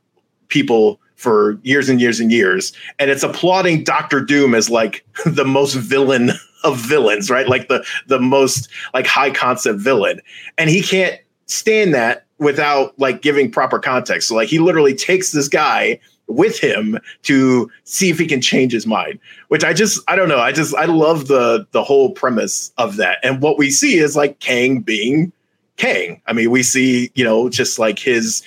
[0.48, 5.44] people for years and years and years and it's applauding Doctor Doom as like the
[5.44, 6.32] most villain
[6.64, 10.20] of villains right like the the most like high concept villain
[10.58, 11.18] and he can't
[11.52, 14.28] stand that without like giving proper context.
[14.28, 18.72] So like he literally takes this guy with him to see if he can change
[18.72, 22.12] his mind which i just i don't know i just i love the the whole
[22.12, 25.30] premise of that and what we see is like kang being
[25.76, 28.42] kang i mean we see you know just like his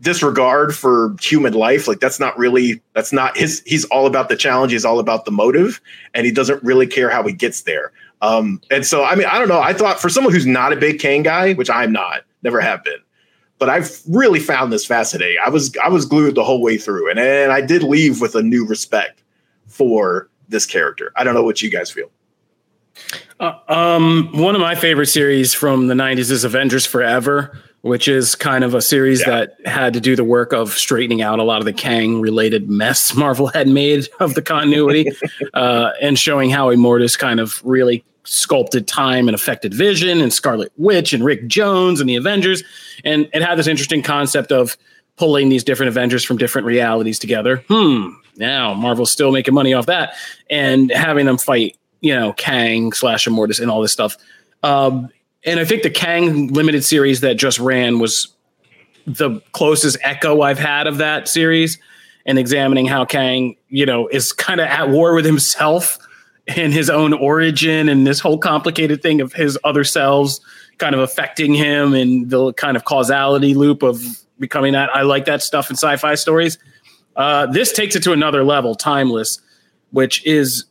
[0.00, 1.88] disregard for human life.
[1.88, 3.62] Like that's not really that's not his.
[3.66, 4.72] He's all about the challenge.
[4.72, 5.80] He's all about the motive,
[6.14, 7.92] and he doesn't really care how he gets there.
[8.20, 9.60] Um, and so I mean I don't know.
[9.60, 12.82] I thought for someone who's not a big Kang guy, which I'm not, never have
[12.84, 12.98] been,
[13.58, 15.38] but I've really found this fascinating.
[15.44, 18.34] I was I was glued the whole way through, and and I did leave with
[18.34, 19.22] a new respect
[19.66, 21.12] for this character.
[21.16, 22.10] I don't know what you guys feel.
[23.40, 28.34] Uh, um, one of my favorite series from the '90s is Avengers Forever, which is
[28.34, 29.30] kind of a series yeah.
[29.30, 32.68] that had to do the work of straightening out a lot of the Kang related
[32.68, 35.10] mess Marvel had made of the continuity,
[35.54, 40.72] uh, and showing how Immortus kind of really sculpted time and affected Vision and Scarlet
[40.76, 42.62] Witch and Rick Jones and the Avengers,
[43.04, 44.76] and it had this interesting concept of
[45.16, 47.64] pulling these different Avengers from different realities together.
[47.68, 48.10] Hmm.
[48.36, 50.14] Now Marvel's still making money off that,
[50.48, 54.16] and having them fight you know, Kang slash Immortus and all this stuff.
[54.62, 55.08] Um,
[55.44, 58.34] and I think the Kang limited series that just ran was
[59.06, 61.78] the closest echo I've had of that series
[62.26, 65.98] and examining how Kang, you know, is kind of at war with himself
[66.56, 70.40] and his own origin and this whole complicated thing of his other selves
[70.78, 74.02] kind of affecting him and the kind of causality loop of
[74.38, 74.88] becoming that.
[74.94, 76.58] I like that stuff in sci-fi stories.
[77.16, 79.40] Uh, this takes it to another level, timeless,
[79.90, 80.64] which is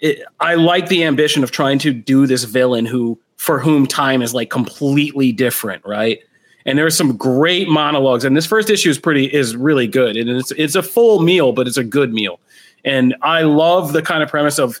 [0.00, 4.22] it, I like the ambition of trying to do this villain who for whom time
[4.22, 6.20] is like completely different, right?
[6.64, 10.28] And there's some great monologues, and this first issue is pretty is really good, and
[10.28, 12.40] it's it's a full meal, but it's a good meal.
[12.84, 14.80] And I love the kind of premise of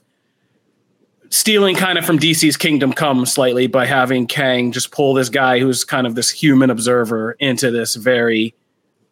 [1.30, 5.58] stealing kind of from DC's Kingdom Come slightly by having Kang just pull this guy
[5.58, 8.54] who's kind of this human observer into this very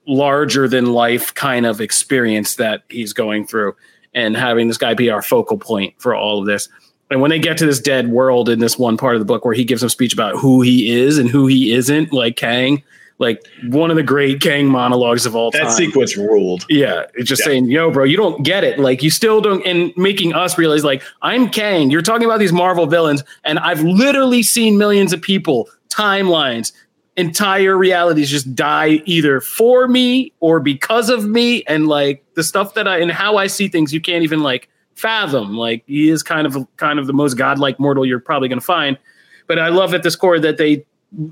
[0.07, 3.75] larger than life kind of experience that he's going through
[4.13, 6.69] and having this guy be our focal point for all of this.
[7.11, 9.45] And when they get to this dead world in this one part of the book
[9.45, 12.83] where he gives some speech about who he is and who he isn't, like Kang,
[13.19, 15.67] like one of the great Kang monologues of all that time.
[15.69, 16.67] That sequence ruled.
[16.69, 17.05] Yeah.
[17.15, 17.47] It's just yeah.
[17.47, 18.79] saying, yo, bro, you don't get it.
[18.79, 21.91] Like you still don't and making us realize like I'm Kang.
[21.91, 26.73] You're talking about these Marvel villains, and I've literally seen millions of people, timelines,
[27.17, 32.75] entire realities just die either for me or because of me and like the stuff
[32.75, 36.23] that I and how I see things you can't even like fathom like he is
[36.25, 38.99] kind of kind of the most godlike mortal you're probably going to find
[39.47, 40.85] but I love at this core that they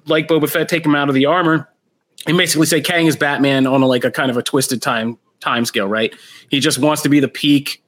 [0.06, 1.68] like Boba Fett take him out of the armor
[2.26, 5.18] and basically say Kang is Batman on a, like a kind of a twisted time
[5.40, 6.14] time scale right
[6.50, 7.82] he just wants to be the peak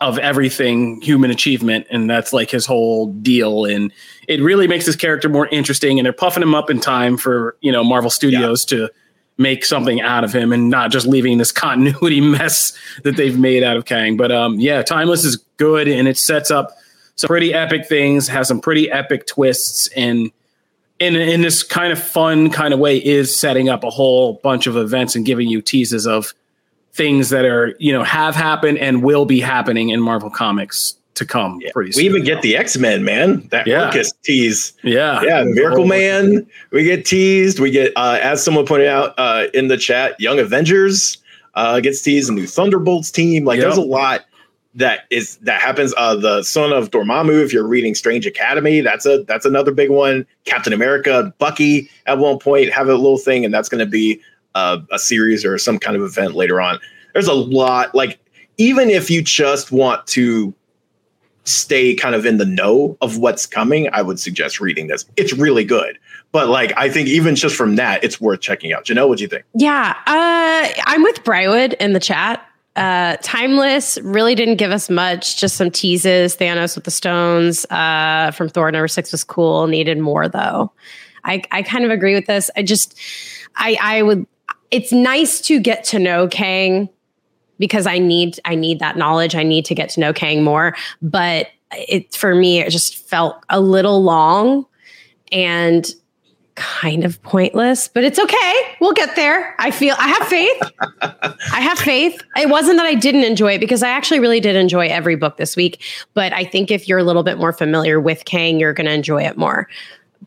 [0.00, 3.92] of everything human achievement and that's like his whole deal and
[4.28, 7.56] it really makes his character more interesting and they're puffing him up in time for
[7.60, 8.78] you know marvel studios yeah.
[8.78, 8.90] to
[9.38, 13.62] make something out of him and not just leaving this continuity mess that they've made
[13.62, 16.76] out of kang but um yeah timeless is good and it sets up
[17.16, 20.30] some pretty epic things has some pretty epic twists and
[21.04, 24.66] in in this kind of fun kind of way is setting up a whole bunch
[24.66, 26.34] of events and giving you teases of
[26.92, 31.24] things that are you know have happened and will be happening in Marvel Comics to
[31.24, 31.60] come.
[31.60, 31.70] Yeah.
[31.72, 32.02] Pretty soon.
[32.02, 33.46] We even get the X Men, man.
[33.50, 33.90] That yeah.
[33.90, 34.72] Orchis tease.
[34.82, 35.44] Yeah, yeah.
[35.46, 36.46] Miracle Man.
[36.70, 37.60] We get teased.
[37.60, 41.18] We get, uh, as someone pointed out uh, in the chat, Young Avengers
[41.54, 42.30] uh, gets teased.
[42.30, 43.44] A new Thunderbolts team.
[43.44, 43.66] Like, yep.
[43.66, 44.24] there's a lot
[44.74, 45.94] that is that happens.
[45.96, 47.42] Uh, the son of Dormammu.
[47.44, 50.26] If you're reading Strange Academy, that's a that's another big one.
[50.44, 54.20] Captain America, Bucky at one point have a little thing, and that's going to be
[54.54, 56.78] a series or some kind of event later on.
[57.12, 58.18] There's a lot, like,
[58.56, 60.54] even if you just want to
[61.44, 65.04] stay kind of in the know of what's coming, I would suggest reading this.
[65.16, 65.98] It's really good.
[66.32, 68.84] But like, I think even just from that, it's worth checking out.
[68.84, 69.44] Janelle, what do you think?
[69.54, 72.44] Yeah, uh, I'm with Brywood in the chat.
[72.76, 76.36] Uh, Timeless really didn't give us much, just some teases.
[76.36, 79.66] Thanos with the stones uh, from Thor number six was cool.
[79.66, 80.72] Needed more though.
[81.24, 82.50] I, I kind of agree with this.
[82.56, 82.98] I just,
[83.56, 84.26] I, I would
[84.74, 86.88] it's nice to get to know Kang
[87.60, 89.36] because I need I need that knowledge.
[89.36, 90.74] I need to get to know Kang more.
[91.00, 94.66] But it for me, it just felt a little long
[95.30, 95.86] and
[96.54, 98.54] kind of pointless, but it's okay.
[98.80, 99.54] We'll get there.
[99.58, 100.62] I feel I have faith.
[101.52, 102.22] I have faith.
[102.36, 105.36] It wasn't that I didn't enjoy it because I actually really did enjoy every book
[105.36, 105.82] this week.
[106.14, 108.92] But I think if you're a little bit more familiar with Kang, you're going to
[108.92, 109.68] enjoy it more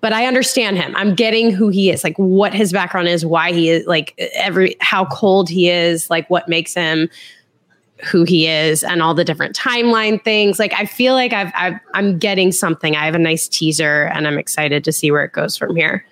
[0.02, 0.96] but I understand him.
[0.96, 4.76] I'm getting who he is, like what his background is, why he is, like every
[4.80, 7.10] how cold he is, like what makes him
[8.04, 10.60] who he is, and all the different timeline things.
[10.60, 12.96] Like I feel like I've, I've I'm getting something.
[12.96, 16.06] I have a nice teaser, and I'm excited to see where it goes from here.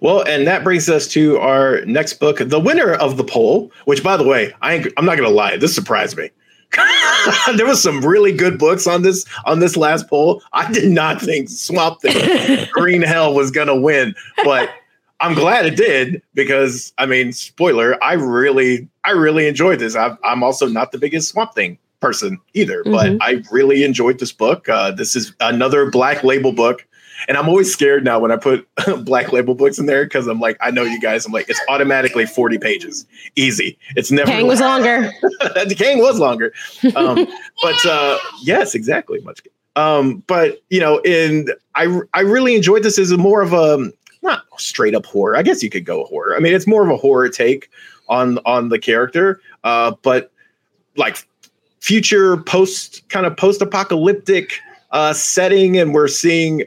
[0.00, 3.70] Well, and that brings us to our next book, the winner of the poll.
[3.84, 6.30] Which, by the way, I I'm not going to lie, this surprised me.
[7.56, 10.42] there was some really good books on this on this last poll.
[10.52, 14.70] I did not think Swamp Thing Green Hell was gonna win, but
[15.20, 19.96] I'm glad it did because I mean, spoiler, I really, I really enjoyed this.
[19.96, 23.18] i am also not the biggest Swamp Thing person either, mm-hmm.
[23.18, 24.68] but I really enjoyed this book.
[24.68, 26.86] Uh, this is another Black Label book.
[27.28, 28.68] And I'm always scared now when I put
[29.04, 31.26] black label books in there because I'm like, I know you guys.
[31.26, 33.06] I'm like, it's automatically 40 pages,
[33.36, 33.78] easy.
[33.96, 34.30] It's never.
[34.30, 35.10] Kang was longer.
[35.22, 36.52] the Kang was longer,
[36.96, 37.26] um,
[37.62, 39.20] but uh, yes, exactly.
[39.20, 39.40] Much.
[39.76, 43.90] Um, but you know, and I I really enjoyed this as a more of a
[44.22, 45.36] not straight up horror.
[45.36, 46.36] I guess you could go horror.
[46.36, 47.70] I mean, it's more of a horror take
[48.08, 50.30] on on the character, uh, but
[50.96, 51.24] like
[51.80, 54.60] future post kind of post apocalyptic
[54.90, 56.64] uh, setting, and we're seeing.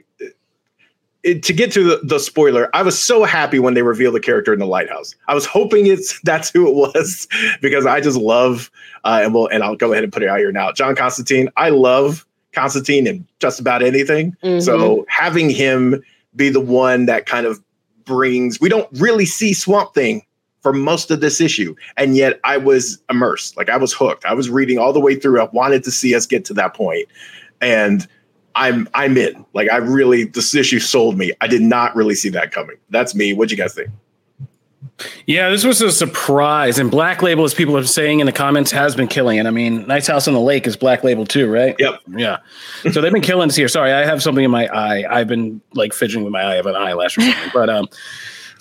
[1.23, 4.19] It, to get to the, the, spoiler, I was so happy when they revealed the
[4.19, 5.15] character in the lighthouse.
[5.29, 7.27] I was hoping it's that's who it was
[7.61, 8.69] because I just love
[9.03, 10.71] uh, and we'll and I'll go ahead and put it out here now.
[10.71, 14.35] John Constantine, I love Constantine in just about anything.
[14.43, 14.59] Mm-hmm.
[14.59, 16.03] So having him
[16.35, 17.61] be the one that kind of
[18.05, 20.23] brings we don't really see Swamp Thing
[20.63, 21.75] for most of this issue.
[21.97, 23.57] And yet I was immersed.
[23.57, 24.25] Like I was hooked.
[24.25, 25.41] I was reading all the way through.
[25.41, 27.07] I wanted to see us get to that point.
[27.61, 28.07] And
[28.55, 29.45] I'm I'm in.
[29.53, 31.31] Like I really this issue sold me.
[31.41, 32.77] I did not really see that coming.
[32.89, 33.33] That's me.
[33.33, 33.89] What'd you guys think?
[35.25, 36.77] Yeah, this was a surprise.
[36.77, 39.45] And Black Label, as people are saying in the comments, has been killing it.
[39.45, 41.75] I mean, Nice House on the Lake is Black Label too, right?
[41.79, 42.01] Yep.
[42.15, 42.37] Yeah.
[42.91, 43.67] So they've been killing this here.
[43.67, 45.03] Sorry, I have something in my eye.
[45.09, 46.51] I've been like fidgeting with my eye.
[46.53, 47.51] I have an eyelash or something.
[47.53, 47.87] but um,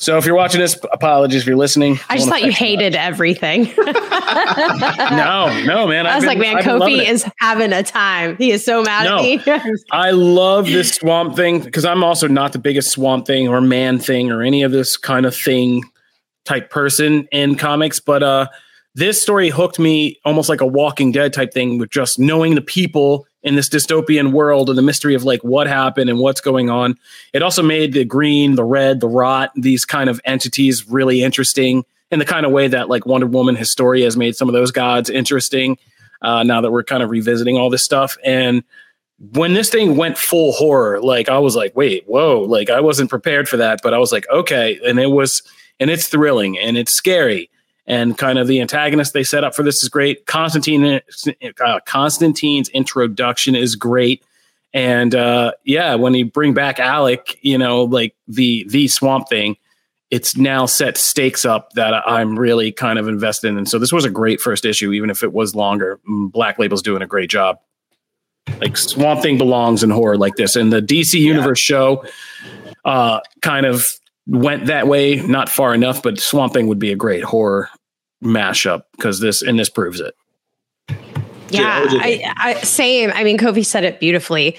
[0.03, 2.01] so if you're watching this, apologies if you're listening.
[2.09, 3.63] I just thought you hated everything.
[3.77, 6.09] no, no, man.
[6.09, 8.37] I was been, like, man, I've Kofi is having a time.
[8.37, 9.73] He is so mad no, at me.
[9.93, 14.01] I love this swamp thing because I'm also not the biggest swamp thing or man
[14.01, 15.85] thing or any of this kind of thing
[16.45, 18.49] type person in comics, but uh,
[18.97, 22.61] this story hooked me almost like a Walking Dead type thing with just knowing the
[22.61, 26.71] people in this dystopian world and the mystery of like what happened and what's going
[26.71, 26.97] on.
[27.33, 31.85] It also made the green, the red, the rot, these kind of entities really interesting
[32.11, 34.71] in the kind of way that like Wonder Woman Historia has made some of those
[34.71, 35.79] gods interesting.
[36.21, 38.63] Uh, now that we're kind of revisiting all this stuff and
[39.35, 43.09] when this thing went full horror, like I was like, wait, whoa, like I wasn't
[43.09, 45.43] prepared for that, but I was like, okay, and it was
[45.79, 47.49] and it's thrilling and it's scary
[47.87, 50.27] and kind of the antagonist they set up for this is great.
[50.27, 51.01] Constantine
[51.65, 54.25] uh, Constantine's introduction is great,
[54.73, 59.57] and uh, yeah, when you bring back Alec, you know, like the the Swamp Thing,
[60.11, 63.59] it's now set stakes up that I'm really kind of invested in.
[63.59, 66.01] And so this was a great first issue, even if it was longer.
[66.09, 67.59] Mm, Black Label's doing a great job.
[68.61, 71.75] Like Swamp Thing belongs in horror like this, and the DC Universe yeah.
[71.75, 72.05] show
[72.85, 76.97] uh, kind of went that way, not far enough, but Swamp Thing would be a
[76.97, 77.69] great horror
[78.23, 80.15] mashup because this and this proves it.
[81.51, 83.11] Yeah, I, I, same.
[83.13, 84.57] I mean, Kofi said it beautifully.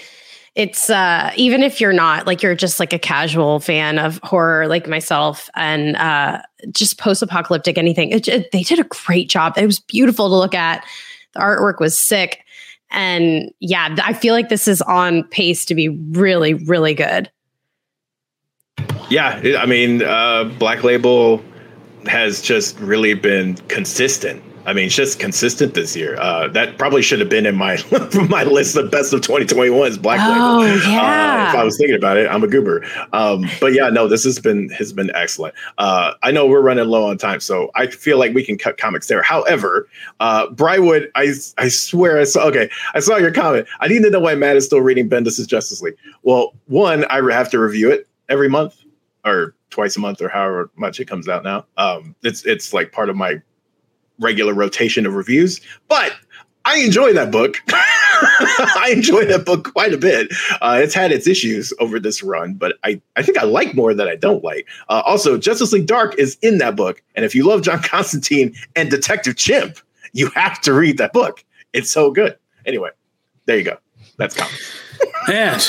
[0.56, 4.68] It's uh even if you're not like you're just like a casual fan of horror
[4.68, 8.10] like myself and uh just post-apocalyptic anything.
[8.10, 9.58] It, it, they did a great job.
[9.58, 10.86] It was beautiful to look at.
[11.34, 12.42] The artwork was sick.
[12.92, 17.32] And yeah, I feel like this is on pace to be really, really good.
[19.10, 21.44] Yeah, I mean, uh, Black Label
[22.08, 24.44] has just really been consistent.
[24.66, 26.16] I mean, it's just consistent this year.
[26.18, 27.78] Uh, that probably should have been in my
[28.30, 28.76] my list.
[28.76, 30.90] The best of 2021 is Black oh, Label.
[30.90, 31.48] Yeah.
[31.48, 32.86] Uh, if I was thinking about it, I'm a goober.
[33.12, 35.54] Um, but yeah, no, this has been has been excellent.
[35.78, 38.78] Uh, I know we're running low on time, so I feel like we can cut
[38.78, 39.22] comics there.
[39.22, 39.88] However,
[40.22, 42.46] uh, Brywood, I I swear I saw.
[42.48, 43.68] Okay, I saw your comment.
[43.82, 45.98] I need to know why Matt is still reading Bendis's Justice League.
[46.22, 48.83] Well, one, I have to review it every month
[49.26, 51.66] or twice a month or however much it comes out now.
[51.78, 53.42] Um, it's it's like part of my
[54.20, 55.62] regular rotation of reviews.
[55.88, 56.14] But
[56.66, 57.58] I enjoy that book.
[57.70, 60.32] I enjoy that book quite a bit.
[60.62, 63.94] Uh, it's had its issues over this run, but I, I think I like more
[63.94, 64.68] than I don't like.
[64.88, 67.02] Uh, also, Justice League Dark is in that book.
[67.16, 69.80] And if you love John Constantine and Detective Chimp,
[70.14, 71.44] you have to read that book.
[71.74, 72.38] It's so good.
[72.66, 72.92] Anyway,
[73.46, 73.78] there you go.
[74.18, 74.80] That's comics.
[75.28, 75.62] and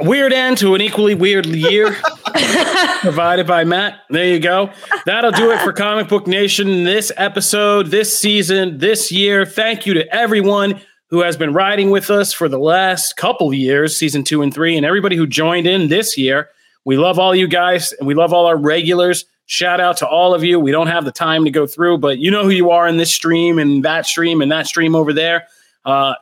[0.00, 1.92] weird end to an equally weird year
[3.00, 4.00] provided by Matt.
[4.10, 4.70] There you go.
[5.06, 9.46] That'll do it for Comic Book Nation this episode, this season, this year.
[9.46, 10.80] Thank you to everyone
[11.10, 14.76] who has been riding with us for the last couple years, season two and three,
[14.76, 16.48] and everybody who joined in this year.
[16.84, 19.24] We love all you guys and we love all our regulars.
[19.46, 20.58] Shout out to all of you.
[20.58, 22.96] We don't have the time to go through, but you know who you are in
[22.96, 25.46] this stream and that stream and that stream over there.
[25.84, 26.14] Uh,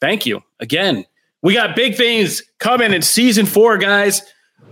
[0.00, 1.06] thank you again
[1.42, 4.22] we got big things coming in season four, guys.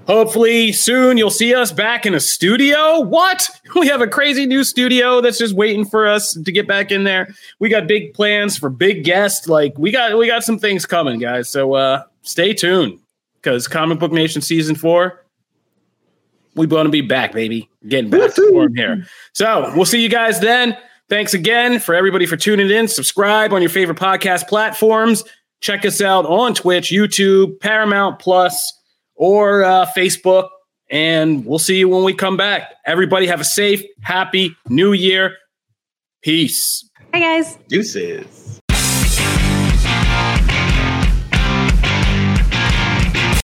[0.07, 3.01] Hopefully soon you'll see us back in a studio.
[3.01, 3.49] What?
[3.75, 7.03] We have a crazy new studio that's just waiting for us to get back in
[7.03, 7.35] there.
[7.59, 9.49] We got big plans for big guests.
[9.49, 11.51] Like we got we got some things coming, guys.
[11.51, 13.01] So uh stay tuned
[13.43, 15.25] because Comic Book Nation season four
[16.55, 17.69] we want to be back, baby.
[17.89, 19.07] Getting back to form here.
[19.33, 20.77] So we'll see you guys then.
[21.09, 22.89] Thanks again for everybody for tuning in.
[22.89, 25.25] Subscribe on your favorite podcast platforms.
[25.61, 28.73] Check us out on Twitch, YouTube, Paramount Plus,
[29.15, 30.49] or uh, Facebook.
[30.91, 32.75] And we'll see you when we come back.
[32.87, 35.37] Everybody have a safe, happy new year.
[36.23, 36.89] Peace.
[37.13, 37.59] Hi, guys.
[37.69, 38.44] Deuces.